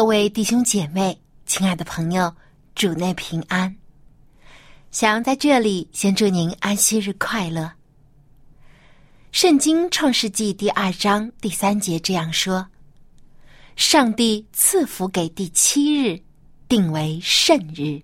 [0.00, 2.34] 各位弟兄姐妹，亲爱的朋友，
[2.74, 3.76] 主内平安。
[4.90, 7.70] 想在这里先祝您安息日快乐。
[9.30, 12.66] 圣经创世纪第二章第三节这样说
[13.76, 16.18] ：“上帝赐福给第七日，
[16.66, 18.00] 定为圣日，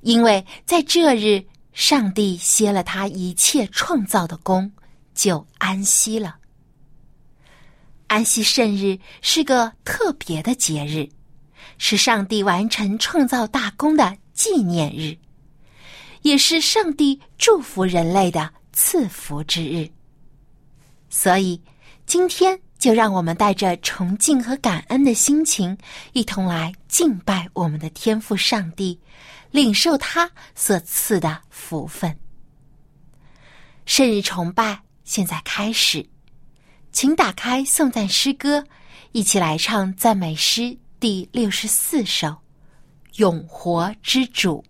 [0.00, 1.40] 因为在这日，
[1.72, 4.68] 上帝歇了他一切创造的功，
[5.14, 6.36] 就安息了。”
[8.08, 11.08] 安息圣日是个特别的节日，
[11.78, 15.16] 是上帝完成创造大功的纪念日，
[16.22, 19.88] 也是上帝祝福人类的赐福之日。
[21.10, 21.60] 所以，
[22.06, 25.76] 今天就让我们带着崇敬和感恩的心情，
[26.12, 28.98] 一同来敬拜我们的天父上帝，
[29.50, 32.16] 领受他所赐的福分。
[33.84, 36.06] 圣日崇拜现在开始。
[36.96, 38.64] 请打开颂赞诗歌，
[39.12, 42.28] 一起来唱赞美诗第六十四首
[43.16, 44.64] 《永活之主》。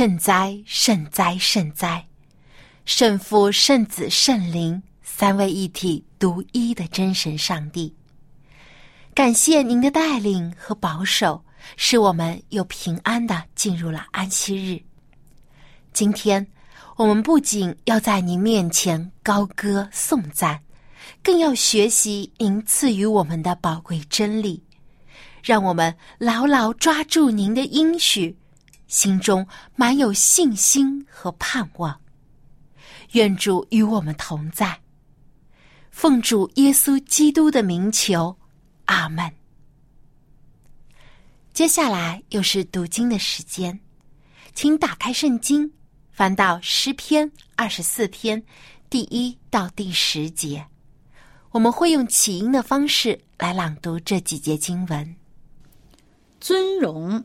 [0.00, 2.06] 圣哉，圣哉，圣哉！
[2.86, 7.94] 圣父、圣子、圣灵三位一体、独一的真神上帝，
[9.12, 11.44] 感谢您的带领和保守，
[11.76, 14.80] 使我们又平安的进入了安息日。
[15.92, 16.46] 今天，
[16.96, 20.58] 我们不仅要在您面前高歌颂赞，
[21.22, 24.64] 更要学习您赐予我们的宝贵真理，
[25.44, 28.34] 让我们牢牢抓住您的应许。
[28.90, 29.46] 心中
[29.76, 31.98] 满有信心和盼望，
[33.12, 34.80] 愿主与我们同在。
[35.92, 38.36] 奉主耶稣基督的名求，
[38.86, 39.32] 阿门。
[41.52, 43.78] 接下来又是读经的时间，
[44.54, 45.72] 请打开圣经，
[46.10, 48.42] 翻到诗篇二十四篇
[48.88, 50.66] 第一到第十节。
[51.52, 55.16] 我们会用起音的方式来朗读这几节经文。
[56.40, 57.24] 尊荣。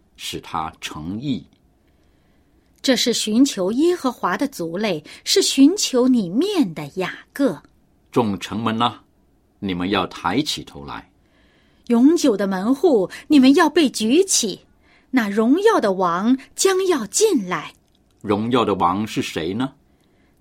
[0.23, 1.43] 使他诚意。
[2.79, 7.59] 这是寻求耶和华的族类，是寻求你面的雅各。
[8.11, 8.99] 众城门呐，
[9.57, 11.01] 你们要抬起头来；
[11.87, 14.59] 永久的门户，你们要被举起。
[15.09, 17.73] 那荣耀的王将要进来。
[18.21, 19.73] 荣耀的王是谁呢？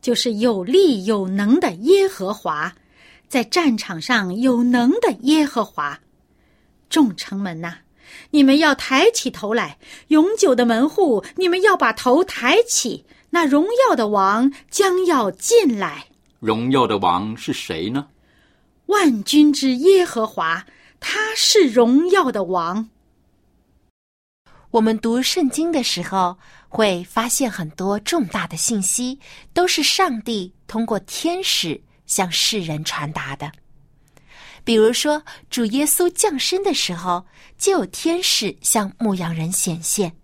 [0.02, 2.74] 就是有力有能的耶和华，
[3.28, 5.98] 在战场上有能的耶和华。
[6.90, 7.78] 众城门呐！
[8.30, 9.78] 你们要抬起头来，
[10.08, 13.04] 永久的门户，你们要把头抬起。
[13.30, 16.06] 那荣耀的王将要进来。
[16.40, 18.08] 荣耀的王是谁呢？
[18.86, 20.66] 万军之耶和华，
[20.98, 22.88] 他是荣耀的王。
[24.72, 26.36] 我们读圣经的时候，
[26.68, 29.18] 会发现很多重大的信息，
[29.52, 33.50] 都是上帝通过天使向世人传达的。
[34.64, 37.26] 比如说，主耶稣降生的时候，
[37.58, 40.16] 就有天使向牧羊人显现，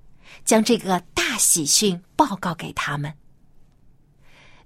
[0.45, 3.13] 将这个大喜讯报告给他们。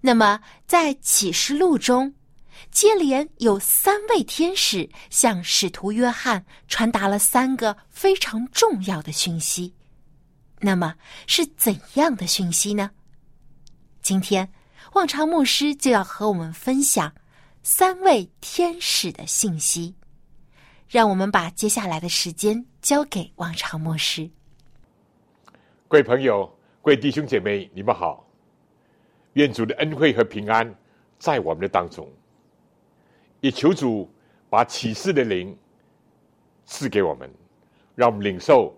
[0.00, 2.14] 那么，在启示录中，
[2.70, 9.74] 接连有三位天使向使徒约翰传达了三个非常重要的讯息。
[10.58, 10.94] 那么，
[11.26, 12.90] 是怎样的讯息呢？
[14.02, 14.50] 今天，
[14.94, 17.12] 望昌牧师就要和我们分享。
[17.72, 19.94] 三位天使的信息，
[20.88, 24.28] 让我们把接下来的时间交给王朝牧师。
[25.86, 26.44] 各位朋友、
[26.82, 28.28] 各位弟兄姐妹，你们好！
[29.34, 30.74] 愿主的恩惠和平安
[31.16, 32.10] 在我们的当中，
[33.40, 34.10] 也求主
[34.50, 35.56] 把启示的灵
[36.66, 37.32] 赐给我们，
[37.94, 38.76] 让我们领受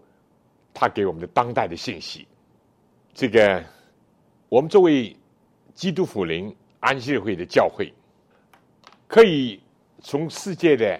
[0.74, 2.28] 他给我们的当代的信息。
[3.14, 3.64] 这个，
[4.50, 5.16] 我们作为
[5.72, 7.90] 基督福灵安息会的教会。
[9.12, 9.60] 可以
[10.00, 10.98] 从世界的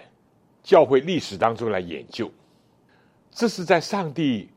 [0.61, 2.31] 教会历史当中来研究，
[3.31, 4.47] 这是在上帝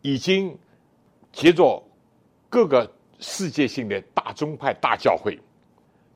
[0.00, 0.56] 已经
[1.32, 1.84] 接着
[2.48, 2.88] 各个
[3.18, 5.36] 世界性的大宗派大教会，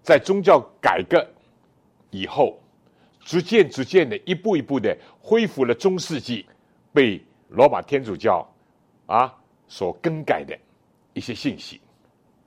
[0.05, 1.29] 在宗教改革
[2.11, 2.63] 以后，
[3.25, 6.47] 逐渐逐渐的一步一步的恢复了中世纪
[6.93, 8.49] 被罗马天主教
[9.07, 9.35] 啊
[9.67, 10.57] 所更改的
[11.13, 11.81] 一些信息，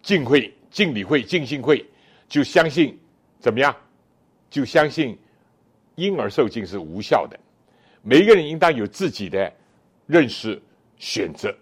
[0.02, 1.86] 敬会、敬礼会、敬信会
[2.30, 2.98] 就相信
[3.42, 3.76] 怎么样？
[4.50, 5.18] 就相信
[5.96, 7.40] 婴儿受精是无效的，
[8.02, 9.52] 每一个人应当有自己的
[10.06, 10.62] 认识
[10.98, 11.56] 选择。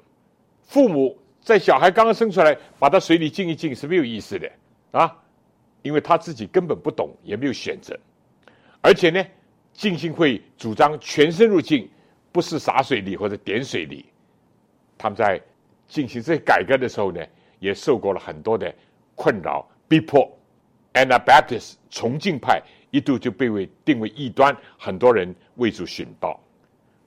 [0.64, 4.52] 父母在小孩刚刚生出来，把他水里浸一浸是没有意思的
[4.92, 5.16] 啊，
[5.82, 7.98] 因为他自己根本不懂，也没有选择。
[8.82, 9.24] 而且呢，
[9.74, 11.90] 浸信会主张全身入境，
[12.32, 14.06] 不是洒水里或者点水里。
[14.98, 15.42] 他们在
[15.88, 17.24] 进行这改革的时候呢，
[17.60, 18.74] 也受过了很多的
[19.16, 20.28] 困扰逼迫。
[20.96, 26.40] Anabaptist 崇敬派一度就被为定为异端，很多人为主殉道，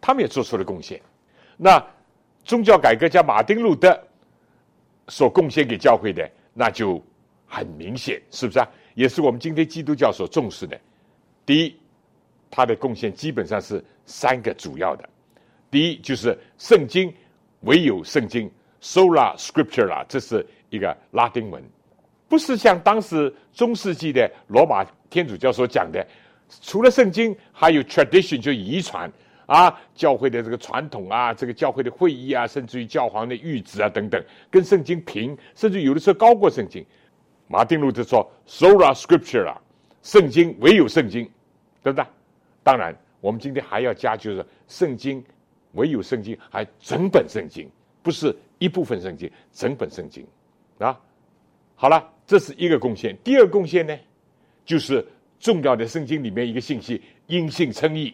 [0.01, 1.01] 他们也做出了贡献。
[1.57, 1.85] 那
[2.45, 3.99] 宗教改革家马丁路德
[5.09, 7.03] 所贡献给教会的，那就
[7.47, 8.69] 很明显，是不是啊？
[8.95, 10.79] 也是我们今天基督教所重视的。
[11.47, 11.77] 第一，
[12.51, 15.09] 他的贡献基本上是三个主要的。
[15.71, 17.13] 第一就是圣经，
[17.61, 18.51] 唯有圣经
[18.83, 21.63] ，sola scriptura，这是一个拉丁文。
[22.29, 26.07] 不是像当时中世纪的罗马天主教所讲的，
[26.61, 29.11] 除了圣经，还有 tradition 就遗传
[29.47, 36.85] 啊，教会的这个传统啊，这个教会的会议啊，甚至于教皇的谕旨啊等等，跟圣经平，甚至有的时候高过圣经。
[37.47, 39.57] 马丁路德说：“Sola Scriptura，
[40.03, 41.25] 圣经唯有圣经，
[41.83, 42.07] 对不对？
[42.63, 45.25] 当然，我们今天还要加，就是圣经
[45.73, 47.67] 唯有圣经，还整本圣经，
[48.03, 50.27] 不是一部分圣经，整本圣经
[50.79, 51.01] 啊。
[51.81, 53.17] 好了，这是一个贡献。
[53.23, 53.97] 第二贡献呢，
[54.65, 55.07] 就是
[55.39, 58.13] 重要的圣经里面一个信息：因信称义，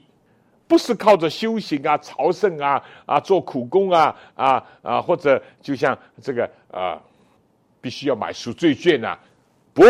[0.68, 7.02] 不是靠着修行啊、朝圣啊、啊做苦工啊、啊啊，或者就像这个啊。”
[7.80, 9.14] 必须要买赎罪券呐，
[9.75, 9.85] 不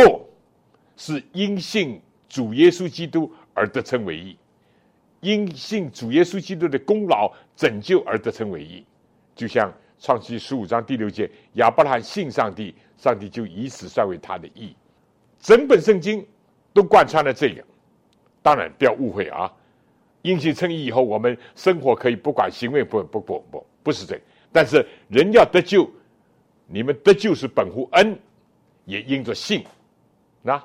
[0.97, 4.37] 是因信主耶稣基督而得称为义，
[5.21, 8.85] 因信主耶稣基督的功劳拯救而得称为义。
[9.37, 9.73] 就像
[10.05, 14.77] 创世十五章第六节，亚伯拉罕信上帝，上帝就以此算为他的义。
[15.41, 16.23] 整本圣经
[16.75, 17.65] 都贯穿了这个。
[18.43, 19.51] 当然不要误会啊，
[20.21, 24.21] 因信称义以后，我们生活可以不管行为不不不不不是这，
[24.53, 25.91] 但是人要得救。
[26.67, 28.15] 你们得救是本乎恩，
[28.85, 29.65] 也因着信。
[30.43, 30.63] 那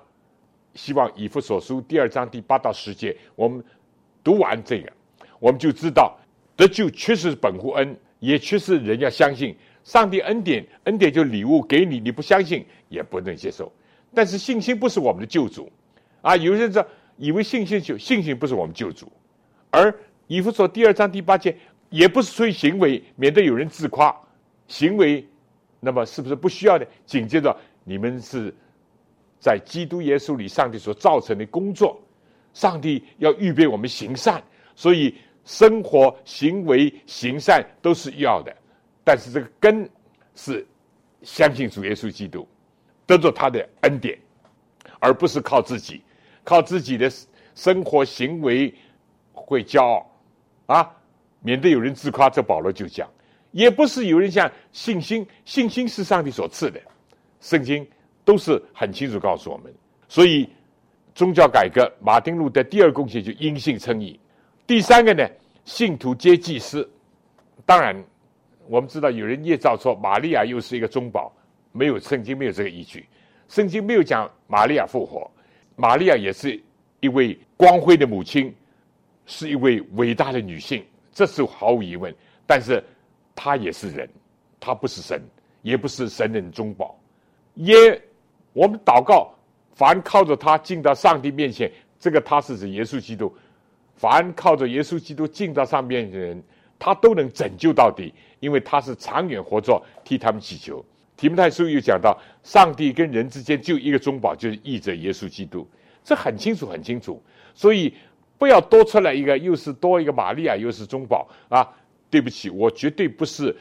[0.74, 3.64] 希望以弗所书第二章第八到十节，我们
[4.22, 4.92] 读完这个，
[5.40, 6.18] 我们就知道
[6.58, 13.72] 得救确实是本乎恩，也确实人要相信上帝恩典，恩典就礼物给你，你不相信也不能接受。
[14.14, 15.72] 但是信心不是我们的救主
[16.22, 16.36] 啊！
[16.36, 16.86] 有些人说
[17.18, 19.12] 以为信心就信心不是我们救主，
[19.70, 19.94] 而
[20.28, 21.56] 以弗所第二章第八节
[21.90, 24.16] 也不是出于行为，免得有人自夸
[24.68, 25.26] 行为。
[25.80, 26.86] 那么是不是不需要呢？
[27.06, 28.54] 紧接着，你们是
[29.40, 31.98] 在基督耶稣里，上帝所造成的工作，
[32.54, 34.44] 上帝要预备我们行善，
[34.76, 35.16] 所以
[35.50, 38.56] 生活、行为、行善都是要的。
[39.04, 39.90] 但是这个根
[40.36, 40.64] 是
[41.24, 42.48] 相信主耶稣基督，
[43.08, 44.16] 得着他的恩典，
[45.00, 46.04] 而不是靠自己，
[46.44, 47.12] 靠自己的
[47.56, 48.72] 生活行为
[49.34, 50.12] 会骄傲
[50.68, 50.96] 啊，
[51.42, 52.30] 免得有人自夸。
[52.30, 53.10] 这保罗就讲。
[53.50, 56.80] 也不是有人像信心，信心是上帝所赐的，
[57.42, 57.86] 圣经
[58.24, 59.74] 都是很清楚告诉我们。
[60.08, 60.48] 所以
[61.16, 64.20] 宗教改革，马丁路德第二贡献就因信称义。
[64.68, 65.28] 第三个呢，
[65.70, 66.90] 信徒皆祭司。
[67.64, 67.96] 当然，
[68.68, 71.32] 我们知道有人捏造说玛利亚又是一个中保，
[71.72, 73.06] 没有圣经没有这个依据，
[73.48, 75.30] 圣经没有讲玛利亚复活，
[75.76, 76.60] 玛利亚也是
[77.02, 78.52] 一位光辉的母亲，
[79.28, 80.84] 是一位伟大的女性，
[81.14, 82.14] 这是毫无疑问。
[82.48, 82.84] 但是。
[83.42, 84.10] 她也是人，
[84.60, 85.22] 她不是神，
[85.62, 87.00] 也不是神人中保。
[87.54, 87.74] 耶，
[88.52, 89.34] 我们祷告，
[89.74, 93.34] 凡靠着他进到上帝面前，这个他是指耶稣基督。
[94.00, 96.42] 凡靠着耶稣基督进到上面的人，
[96.80, 100.84] 他都能拯救到底，因为他是长远活着替他们祈求。
[101.18, 105.68] 提摩太书又讲到，上帝跟人之间就一个中保，就是义者耶稣基督，
[106.02, 107.22] 这很清楚，很清楚。
[107.54, 107.94] 所以
[108.38, 111.68] 不要多出来一个，又是多一个玛利亚，又是中保啊。
[112.10, 113.56] 对不起，我绝对不是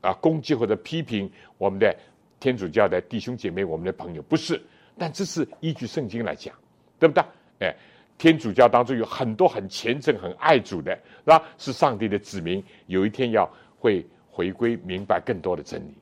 [0.00, 1.94] 啊攻击或者批评我们的
[2.40, 4.60] 天主教的弟兄姐妹，我们的朋友不是，
[4.96, 6.52] 但这是依据圣经来讲，
[6.98, 7.22] 对不对？
[7.60, 7.76] 哎，
[8.18, 11.42] 天主教当中有很多很虔诚、很爱主的，是吧？
[11.56, 13.48] 是上帝的子民，有一天要
[13.78, 15.94] 会回归明白更多的真理。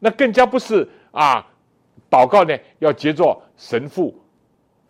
[0.00, 1.46] 那更加不是啊，
[2.10, 4.18] 祷告呢要接着神父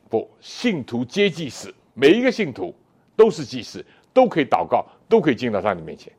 [0.08, 2.74] 不信徒皆祭司，每一个信徒
[3.14, 3.84] 都是祭司。
[4.16, 6.10] 都可以祷告，都可以进到上帝面前，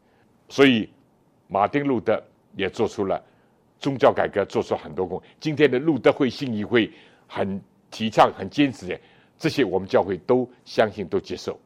[0.49, 0.87] 所以
[1.47, 2.23] 马丁路德
[2.55, 3.19] 也做出了
[3.79, 5.19] 宗教改革，做出很多功。
[5.39, 6.91] 今天的路德会、信义会
[7.25, 8.99] 很提倡、很坚持的，
[9.37, 11.59] 这些我们教会都相信、都接受。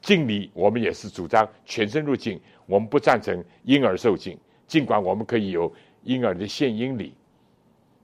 [0.00, 5.72] 敬礼，我们也是主张全身入境，我们不赞成婴儿受敬，尽管我们可以有
[6.04, 7.14] 婴儿的献婴礼。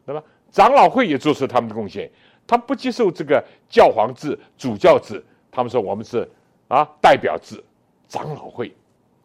[0.05, 2.11] 那么长老会也做出他们的贡献，
[2.47, 6.29] 他不接受这个教皇制、主教制，他们说我们是。
[6.69, 7.63] 啊，代表制，
[8.09, 8.73] 长老会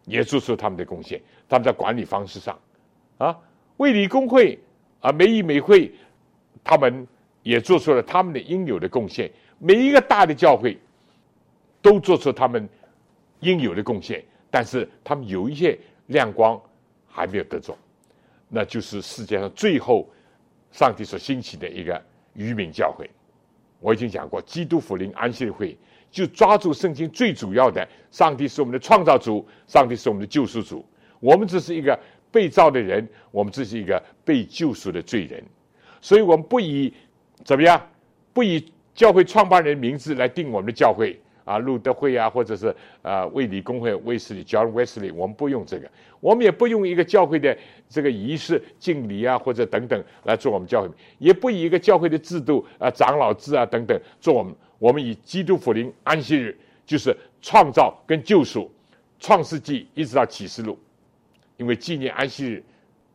[0.03, 1.21] 也做出他们的贡献。
[1.47, 2.59] 他们在管理方式上，
[3.17, 3.39] 啊，
[3.77, 4.59] 卫理公会
[4.99, 5.89] 啊，美以美会，
[6.61, 7.07] 他们
[7.43, 9.31] 也做出了他们的应有的贡献。
[9.59, 10.77] 每一个大的教会
[11.81, 12.67] 都做出他们
[13.39, 16.59] 应有的贡献，但是他们有一些亮光
[17.07, 17.77] 还没有得着，
[18.49, 20.07] 那就是世界上最后
[20.71, 22.01] 上帝所兴起的一个
[22.33, 23.09] 愚民教会。
[23.79, 25.77] 我已经讲过，基督福临安息会。
[26.09, 30.83] 就抓住圣经最主要的，上帝是我们的创造主，上帝是我们的救赎主，
[31.19, 31.99] 我们只是一个
[32.31, 35.43] 被造的人，我们只是一个被救赎的罪人，
[35.99, 36.93] 所以我们不以
[37.43, 37.79] 怎么样，
[38.33, 45.89] 不以教会创办人名字来定我们的教会啊，路德会啊，或者是啊卫理公会、卫斯理 John Wesley，我们不用这个，
[46.19, 47.55] 我们也不用一个教会的
[47.87, 50.89] 这个仪式敬礼啊，或者等等来做我们教会，
[51.19, 54.53] 也不以一个教会的制度啊长老制啊等等做我们。
[54.79, 58.69] 我们以基督福临安息日，就是创造跟救赎，
[59.19, 60.77] 创世纪一直到启示录，
[61.57, 62.63] 因为纪念安息日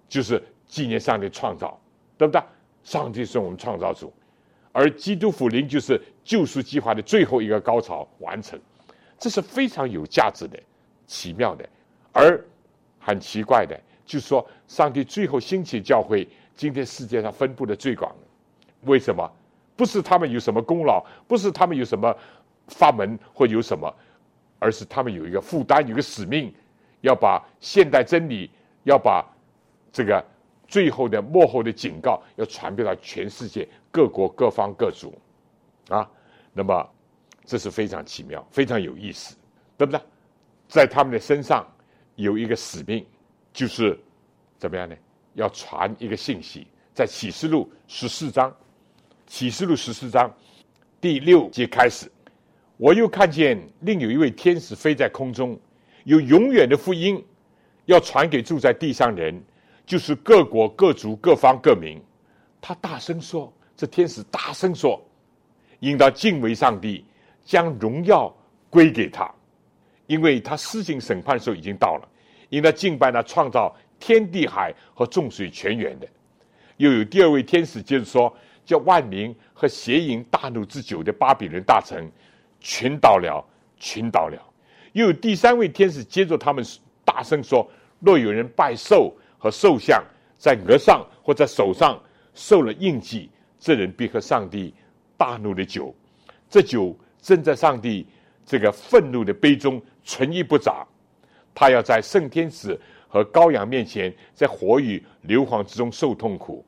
[0.09, 1.79] 就是纪念上帝创造，
[2.17, 2.41] 对不对？
[2.83, 4.13] 上帝是我们创造主，
[4.73, 8.59] 而基督福临就是救赎计划的最后一个高潮完成，
[9.19, 10.59] 这是非常有价值的、
[11.07, 11.69] 奇妙的，
[12.13, 12.43] 而
[12.99, 16.27] 很奇怪的，就是说上帝最后兴起教会，
[16.57, 18.15] 今天世界上分布的最广，
[18.83, 19.31] 为什么？
[19.77, 22.17] 不是他们有什么功劳，不是他们有什么
[22.69, 23.95] 法门或有什么。
[24.65, 26.55] 而是他们有一个负担，有个使命，
[27.01, 28.49] 要把现代真理，
[28.85, 29.29] 要把
[29.91, 30.25] 这个
[30.69, 35.15] 最后的幕后的警告，要传遍到全世界各国各方各族，
[35.89, 36.11] 啊，
[36.53, 36.91] 那么
[37.45, 39.37] 这是非常奇妙，非常有意思，
[39.77, 40.01] 对不对？
[40.67, 41.65] 在他们的身上
[42.17, 43.07] 有一个使命，
[43.53, 43.97] 就是
[44.59, 44.97] 怎么样呢？
[45.35, 46.67] 要传一个信息。
[46.95, 48.55] 在启示录十四章，
[49.27, 50.35] 启示录十四章
[51.01, 52.11] 第六节开始。
[52.77, 55.59] 我又看见另有一位天使飞在空中，
[56.05, 57.25] 有永远的福音
[57.87, 59.43] 要传给住在地上人，
[59.87, 61.99] 就是各国各族各方各民。
[62.61, 65.05] 他大声说：“这天使大声说，
[65.81, 67.05] 应当敬畏上帝，
[67.45, 68.33] 将荣耀
[68.71, 69.29] 归给他，
[70.07, 72.09] 因为他施行审判的时候已经到了。
[72.51, 76.07] 应当敬拜那创造天地海和众水泉源的。”
[76.79, 78.33] 又有第二位天使接着说
[78.65, 82.09] ：“叫万民和邪淫大怒之久的巴比伦大臣。”
[82.63, 83.45] 群倒了，
[83.81, 84.41] 群倒了。
[84.93, 86.65] 又有第三位天使接着他们
[87.05, 90.01] 大声说：“若有人拜兽和兽像，
[90.39, 92.01] 在额上或在手上
[92.33, 93.29] 受了印记，
[93.63, 94.75] 这人必喝上帝
[95.17, 95.95] 大怒的酒。
[96.51, 98.05] 这酒正在上帝
[98.45, 100.85] 这个愤怒的杯中存一不杂。
[101.55, 106.65] 他要在圣天使和羔羊面前，在火与硫磺之中受痛苦。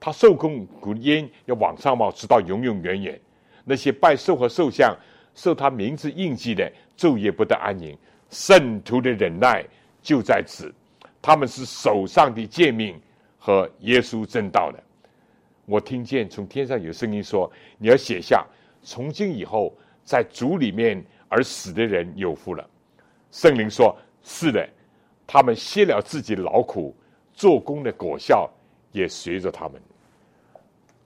[0.00, 3.20] 他受痛苦烟要往上冒，直到永永远远。”
[3.62, 4.96] 那些拜兽和兽像
[5.34, 7.94] 受他名字印记的，昼夜不得安宁。
[8.30, 9.62] 圣徒的忍耐
[10.00, 10.72] 就在此，
[11.20, 12.98] 他们是手上的诫命
[13.38, 14.82] 和耶稣正道的。
[15.70, 18.44] 我听见从天上有声音说：“你要写下，
[18.82, 22.68] 从今以后，在主里面而死的人有福了。”
[23.30, 24.68] 圣灵说：“是的，
[25.28, 26.92] 他们歇了自己的劳苦，
[27.32, 28.50] 做工的果效
[28.90, 29.80] 也随着他们。”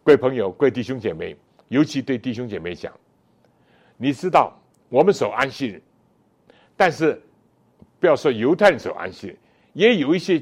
[0.02, 1.36] 各位朋友，各位弟兄姐妹。
[1.68, 2.92] 尤其对弟兄姐妹讲，
[3.96, 4.54] 你知道
[4.90, 5.82] 我们守安息日，
[6.76, 7.20] 但是
[7.98, 9.38] 不要说犹太人守安息日，
[9.72, 10.40] 也有一些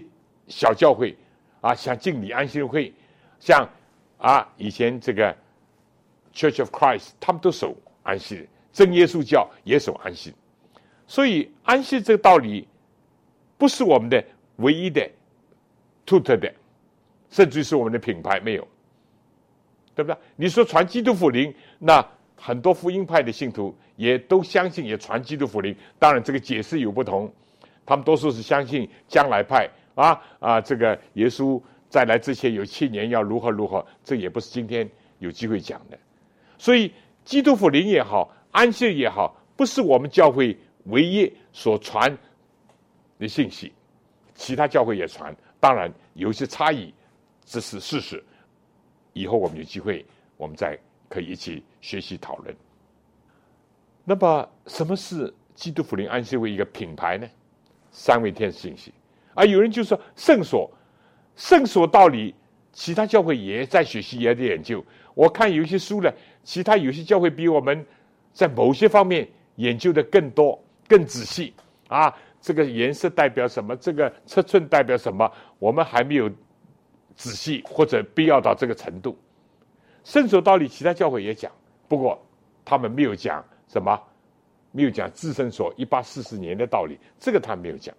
[0.49, 1.17] 小教会
[1.61, 2.93] 啊，像敬礼安息日会，
[3.39, 3.67] 像
[4.23, 5.37] 啊以前这个
[6.33, 10.33] Church of Christ，他们都守安息日，真耶稣教也守安息，
[11.07, 12.67] 所以安息这个道理
[13.59, 14.25] 不是我们的
[14.57, 15.07] 唯一的、
[16.07, 16.53] 独特的，
[17.31, 18.67] 甚至是我们的品牌没有。
[19.95, 20.17] 对不对？
[20.37, 22.03] 你说传基督福临，那
[22.35, 25.77] 很多福音派的信徒也都相信，也传基督福临。
[25.99, 27.31] 当然，这个解释有不同。
[27.85, 31.61] 他们多数是相信将来派啊啊，这个耶稣
[31.93, 35.99] 再来之前有七年要如何如何，这也不是今天有机会讲的。
[36.57, 36.91] 所以，
[37.23, 42.17] 基督福临也好，安息也好，不是我们教会唯一所传
[43.19, 43.75] 的信息，
[44.35, 45.37] 其他教会也传。
[45.61, 46.95] 当然有一些差异，
[47.45, 48.25] 这是事实。
[49.13, 50.03] 以后我们有机会，
[50.39, 50.79] 我们再
[51.11, 52.57] 可以一起学习讨论。
[54.03, 57.29] 那么，什么是基督福临安息为一个品牌呢？
[57.91, 58.95] 三位天使信息，
[59.35, 60.71] 啊，有人就说圣所，
[61.37, 62.35] 圣所道理，
[62.73, 64.85] 其他教会也在学习，也在研究。
[65.15, 67.85] 我看有些书呢，其他有些教会比我们
[68.33, 71.55] 在某些方面研究的更多、更仔细。
[71.89, 73.77] 啊，这个颜色代表什么？
[73.77, 75.31] 这个尺寸代表什么？
[75.59, 76.31] 我们还没有。
[77.15, 79.15] 仔细或者必要到这个程度，
[80.03, 81.53] 圣所道理，其他教会也讲，
[81.87, 82.19] 不过
[82.65, 84.03] 他们没有讲什么，
[84.71, 87.95] 没有讲自圣所一八四四年的道理，这个他没有讲。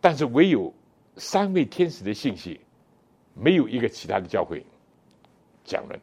[0.00, 0.72] 但是唯有
[1.20, 2.58] 三位天使的信息，
[3.34, 4.64] 没有一个其他的教会
[5.66, 5.98] 讲了。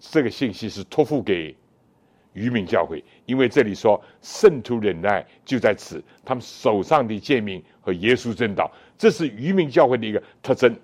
[0.00, 1.54] 这个信息是托付给
[2.32, 10.74] 渔民教会，因为这里说圣徒忍耐就在此，他们手上的诫命和耶稣正道，这是渔民教会的一个特征。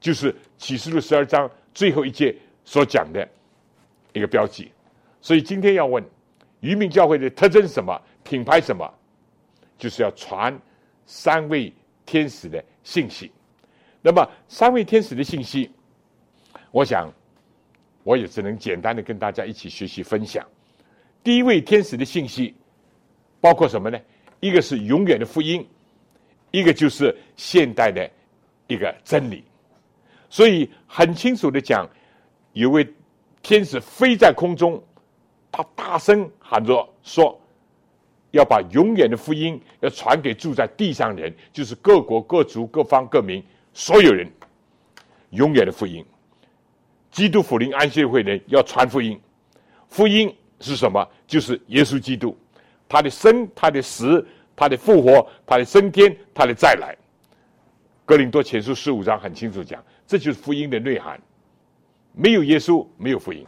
[0.00, 3.28] 就是启示录十二章最后一节所讲的
[4.14, 4.72] 一个标记，
[5.20, 6.02] 所以今天要问
[6.60, 8.00] 渔民教会的特征是什么？
[8.22, 8.90] 品牌什么？
[9.76, 10.58] 就是要传
[11.04, 11.70] 三位
[12.04, 13.30] 天使的信息。
[14.02, 15.70] 那么三位天使的信息，
[16.70, 17.12] 我想
[18.02, 20.46] 我也只能简单的跟大家一起学习分享。
[21.22, 22.54] 第一位天使的信息
[23.40, 23.98] 包括什么呢？
[24.40, 25.66] 一个是永远的福音，
[26.50, 28.10] 一个就是现代的
[28.66, 29.42] 一个真理。
[30.28, 31.88] 所以很清楚的讲，
[32.52, 32.86] 有位
[33.40, 34.82] 天使飞在空中，
[35.50, 37.40] 他大声喊着说
[38.34, 43.40] ：“要把永远的福音要传给住在地上人，就是各国各族各方各民
[43.72, 44.28] 所有人，
[45.30, 46.04] 永远的福音。
[47.12, 49.18] 基督福临安息会人要传福音，
[49.88, 51.08] 福音是什么？
[51.28, 52.36] 就是耶稣基督，
[52.88, 56.96] 他的生，他的死，他的复活，他的升天，他的再来。
[58.04, 61.20] 格林多前书十五章很清楚讲，这就是福音的内涵。
[62.10, 63.44] 没有耶稣，没有福音；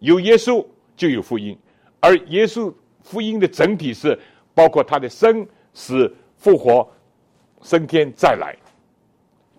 [0.00, 1.56] 有耶稣，就有福音。
[2.00, 4.18] 而耶稣福音的整体是
[4.54, 6.88] 包括他的生、死、复活、
[7.62, 8.56] 升天、再来，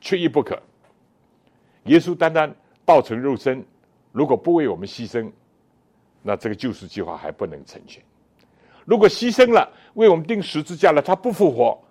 [0.01, 0.61] 缺一不可。
[1.85, 2.53] 耶稣单单。
[2.85, 3.63] 道成肉身，
[4.11, 5.31] 如果不为我们牺牲，
[6.21, 8.03] 那这个救赎计划还不能成全。
[8.83, 11.81] 如果牺牲了，为我们钉十字架了，他不复活，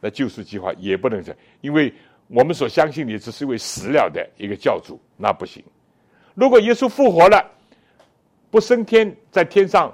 [0.00, 1.92] 那救赎计划也不能成，因为
[2.28, 5.64] 我们所相信的只是一位死了的一个教主，那不行。
[6.34, 7.44] 如果耶稣复活了，
[8.52, 9.92] 不升天，在天上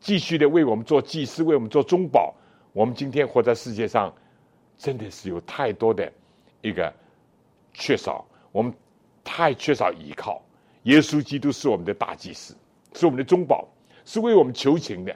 [0.00, 2.34] 继续的为我们做祭司，为我们做中保，
[2.72, 4.12] 我们今天活在世界上，
[4.76, 6.12] 真的是有太多的
[6.62, 6.92] 一个
[7.72, 8.74] 缺少，我们。
[9.22, 10.42] 太缺少依靠，
[10.84, 12.56] 耶稣基督是我们的大祭司，
[12.94, 13.68] 是我们的中保，
[14.04, 15.14] 是为我们求情的。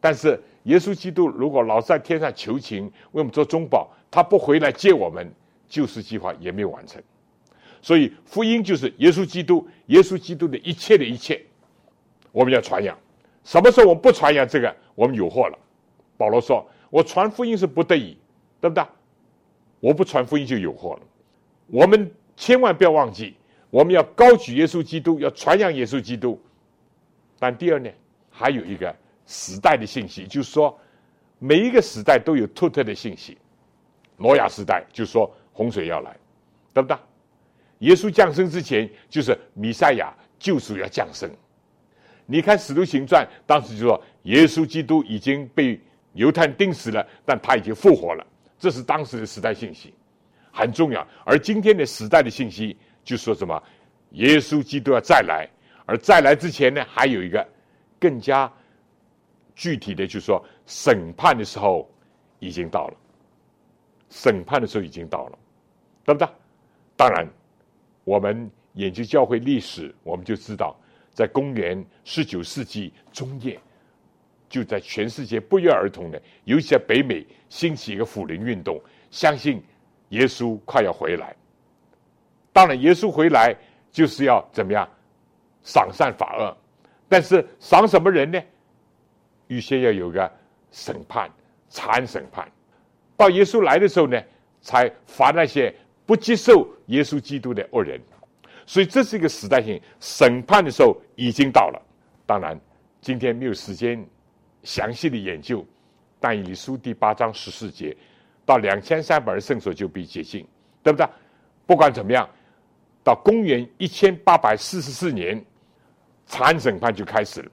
[0.00, 5.32] 但是耶稣基督如果老在天上求情，为我们做中保，他不回来接我们，
[5.68, 7.00] 救世计划也没有完成。
[7.80, 11.40] 所以福音就是耶稣基督，耶稣基督的一切的一切，
[12.32, 12.98] 我们要传扬。
[13.44, 15.58] 什么时候我们不传扬这个，我们有祸了。
[16.16, 18.16] 保罗说：“我传福音是不得已，
[18.60, 18.84] 对不对？
[19.80, 21.00] 我不传福音就有祸了。”
[21.68, 22.10] 我们。
[22.34, 23.36] 千万不要忘记，
[23.68, 26.40] 我们要高举耶稣基督，要传扬耶稣基督。
[27.38, 27.90] 但第二呢，
[28.30, 28.92] 还有一个
[29.26, 30.76] 时代的信息，就是说，
[31.38, 33.36] 每一个时代都有独特的信息。
[34.16, 36.16] 挪亚时代就说洪水要来，
[36.72, 36.96] 对不对？
[37.80, 41.30] 耶稣降生之前，就是弥赛亚救主要降生。
[42.26, 45.80] 你看《使徒行传》，当时就说耶稣基督已经被
[46.14, 48.26] 犹太钉死了，但他已经复活了，
[48.58, 49.92] 这是当时的时代信息。
[50.52, 53.62] 很重要，而今天的时代的信息就说什么？
[54.10, 55.48] 耶稣基督要再来，
[55.86, 57.46] 而再来之前呢，还有一个
[57.98, 58.52] 更加
[59.54, 61.90] 具体的，就是说审判的时候
[62.38, 62.94] 已经到了，
[64.10, 65.38] 审判的时候已经到了，
[66.04, 66.28] 对不对？
[66.94, 67.26] 当然，
[68.04, 70.78] 我们研究教会历史，我们就知道，
[71.12, 73.58] 在公元十九世纪中叶，
[74.48, 79.62] 就在全世界不约而同的，尤其在北美兴起一个辅灵运动，相信。
[80.12, 81.34] 耶稣快要回来，
[82.52, 83.56] 当然，耶稣回来
[83.90, 84.86] 就是要怎么样
[85.62, 86.54] 赏善罚恶，
[87.08, 88.38] 但是赏什么人呢？
[89.46, 90.30] 预先要有个
[90.70, 91.30] 审判，
[91.70, 92.46] 残审判。
[93.16, 94.22] 到耶稣来的时候呢，
[94.60, 97.98] 才罚那些不接受耶稣基督的恶人。
[98.66, 101.82] 所以这是一个时代性审判的时候已经到了。
[102.26, 102.58] 当然，
[103.00, 104.04] 今天没有时间
[104.62, 105.64] 详细的研究，
[106.20, 107.96] 但以书第八章十四节。
[108.44, 110.44] 到两千三百人圣所就被解禁，
[110.82, 111.06] 对不对？
[111.64, 112.28] 不管怎么样，
[113.04, 115.40] 到公元一千八百四十四年，
[116.26, 117.50] 残审判就开始了。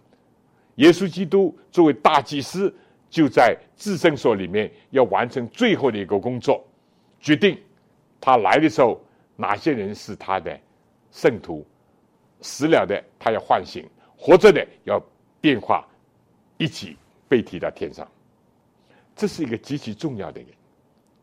[0.76, 2.76] 耶稣基督作为大祭司，
[3.08, 6.66] 就在至圣所里面要完成最后的一个工作，
[7.20, 7.56] 决定
[8.20, 9.00] 他来的时候
[9.36, 10.60] 哪些人是他的
[11.12, 11.66] 圣徒，
[12.42, 15.02] 死了的他要唤醒，活着的要
[15.42, 15.88] 变化，
[16.58, 18.08] 一起被提到天上。
[19.16, 20.42] 这是一个极其重要的。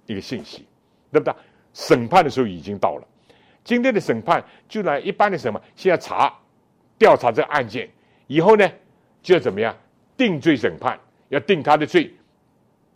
[0.08, 0.64] 一个信息，
[1.10, 1.34] 对不对？
[1.72, 3.08] 审判的时候已经到了。
[3.64, 6.32] 今天的审判就来一般的什么，先要查、
[6.96, 7.90] 调查这个案件，
[8.28, 8.70] 以后呢
[9.20, 9.76] 就要怎么样
[10.16, 10.96] 定罪审判，
[11.28, 12.14] 要定他的罪。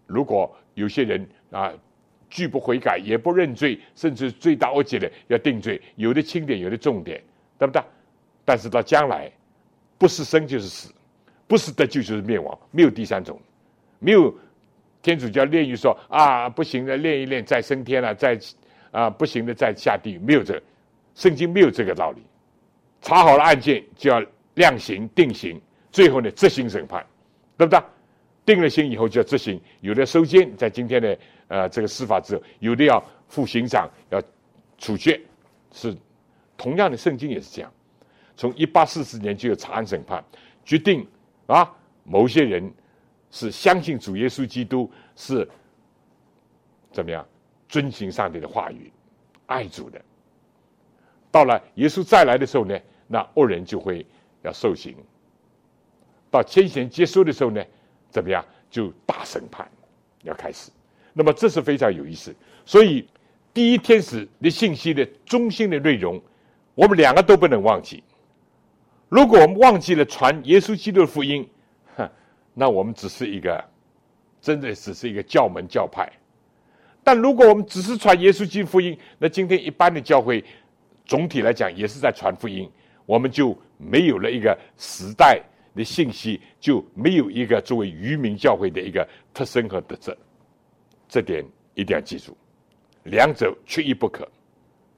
[0.06, 1.72] 如果有些人啊
[2.30, 7.20] 拒不悔改，也不认罪，甚至罪大恶极的，要定罪，有的轻点，有的重点，
[7.58, 7.82] 对不对？
[8.44, 9.30] 但是到将来，
[9.98, 10.94] 不是生就是死，
[11.46, 13.38] 不是得救就是灭亡，没有第三种，
[13.98, 14.34] 没有。
[15.02, 18.38] 天主教炼狱说啊，不行的，练一练再升天了，再
[18.90, 20.62] 啊不行的再下地狱，没有这，
[21.14, 22.22] 圣经没有这个道理。
[23.00, 24.22] 查好了案件就要
[24.56, 25.58] 量刑定刑，
[25.90, 27.02] 最后呢执行审判，
[27.56, 27.80] 对不对？
[28.54, 34.20] 定了刑以后就要执行，有的收监，在今天的呃这个司法之后，有的要负刑长要
[34.76, 35.20] 处决，
[35.72, 35.96] 是
[36.56, 37.72] 同样的，圣经也是这样。
[38.36, 40.24] 从一八四四年就有查案审判，
[40.64, 41.06] 决定
[41.46, 41.70] 啊
[42.04, 42.72] 某些人。
[43.32, 45.48] 是相信主耶稣基督是
[46.90, 47.24] 怎么样
[47.68, 48.90] 遵行上帝的话语，
[49.46, 50.02] 爱主的。
[51.30, 54.04] 到了耶稣再来的时候呢，那恶人就会
[54.42, 54.96] 要受刑。
[56.28, 57.64] 到千禧年结束的时候呢，
[58.10, 59.68] 怎么样就大审判
[60.22, 60.70] 要开始。
[61.12, 62.34] 那么这是非常有意思。
[62.64, 63.08] 所以
[63.52, 66.20] 第一天使的信息的中心的内容，
[66.74, 68.02] 我们两个都不能忘记。
[69.08, 71.48] 如果我们忘记了传耶稣基督的福音，
[72.54, 73.64] 那我们只是一个，
[74.40, 76.08] 真的只是一个教门教派。
[77.02, 80.44] 但如果我们只是传耶稣基督福音，那今天一般的教会
[81.06, 82.70] 总体来讲也是在传福音，
[83.04, 85.42] 我们就没有了一个时代
[85.74, 90.16] 的信息，就没有一个作为渔民教会的一个特征和特质。
[91.08, 92.36] 这点一定要记住，
[93.04, 94.28] 两者缺一不可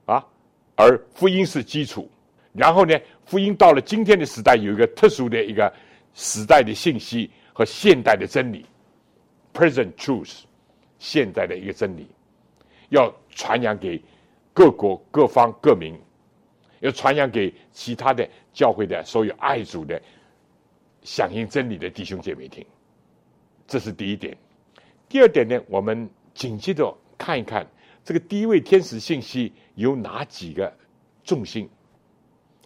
[0.07, 0.25] 啊。
[0.77, 2.11] 而福音是基础，
[2.53, 5.73] 然后呢，福音到了今天的时代，有一个特殊的一个
[6.15, 8.67] 时代的信息和现代的真理
[9.53, 10.43] ，present truth。
[10.99, 12.07] 现代的一个真理，
[12.91, 14.01] 要传扬给
[14.53, 15.99] 各国各方各民，
[16.79, 20.01] 要传扬给其他的教会的所有爱主的、
[21.03, 22.65] 响应真理的弟兄姐妹听。
[23.67, 24.37] 这是第一点。
[25.09, 27.67] 第二点呢，我们紧接着看一看
[28.05, 30.73] 这个第一位天使信息有哪几个
[31.25, 31.69] 重心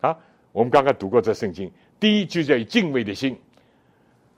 [0.01, 0.17] 啊？
[0.53, 1.71] 我们刚刚读过这圣经，
[2.01, 3.37] 第一就叫敬畏的心。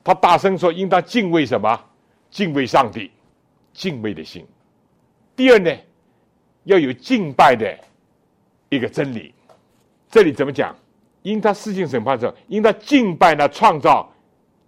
[0.02, 1.78] 他大声说：“应当敬畏什么？
[2.30, 3.10] 敬畏上帝。”
[3.74, 4.44] 敬畏的心，
[5.36, 5.72] 第二呢，
[6.64, 7.78] 要有敬拜的
[8.70, 9.32] 一个真理。
[10.10, 10.74] 这里怎么讲？
[11.22, 14.12] 因他事情审判的时候，因他敬拜那创造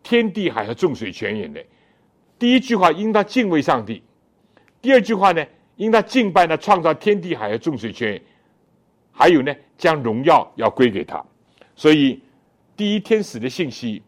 [0.02, 1.64] 天地海和众水泉源的。
[2.38, 4.02] 第一句话，应他敬畏上帝；
[4.80, 8.22] 第二句话呢，应他敬拜那创造天地海和众水泉源。
[9.12, 11.22] 还有呢，将荣耀要归给他。
[11.76, 12.22] 所以，
[12.76, 14.02] 第一天使的信息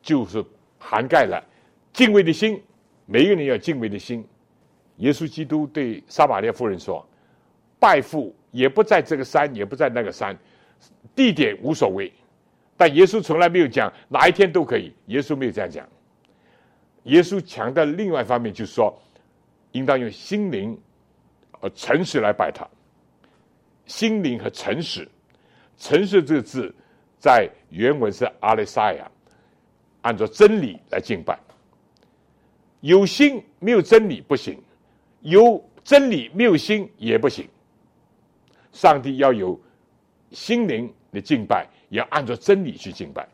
[0.00, 0.42] 就是
[0.78, 1.42] 涵盖了
[1.92, 2.62] 敬畏的心，
[3.04, 4.26] 每一个人要敬畏的心。
[4.96, 7.06] 耶稣基督对撒玛利亚夫人说
[7.78, 10.34] ：“拜父也不在这个山，也不在那个山，
[11.14, 12.12] 地点无所谓。
[12.76, 14.92] 但耶稣从来没有讲哪一天都可以。
[15.06, 15.88] 耶稣没有这样讲。
[17.04, 18.96] 耶稣强调另外一方面，就是说，
[19.72, 20.78] 应当用心灵
[21.52, 22.66] 和诚实来拜他。
[23.86, 25.08] 心灵和诚实，
[25.78, 26.74] 诚实这个字
[27.18, 29.10] 在原文是阿雷萨亚，
[30.02, 31.38] 按照真理来敬拜。
[32.80, 34.60] 有心没有真理不行。”
[35.22, 37.48] 有真理没有心也不行。
[38.70, 39.58] 上帝要有
[40.30, 43.26] 心灵的敬拜，也要按照真理去敬拜，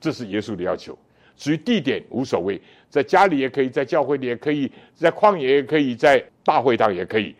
[0.00, 0.96] 这是耶稣的要求。
[1.36, 7.34] 至于地点无所谓，在家里也可以，在教会里也可以，在旷野也可以，在大会堂也可以。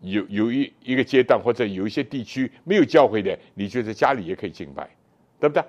[0.00, 4.88] 有有一一个阶段或者有一些地区没有教会的，你就在家里也可以敬拜，
[5.40, 5.62] 对不对？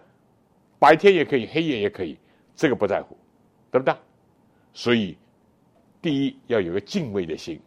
[0.77, 2.17] 白天也可以，黑夜也可以，
[2.55, 3.17] 这个不在乎，
[3.71, 3.93] 对不对？
[4.73, 5.17] 所以。
[6.01, 7.59] 第一，要有个敬畏的心。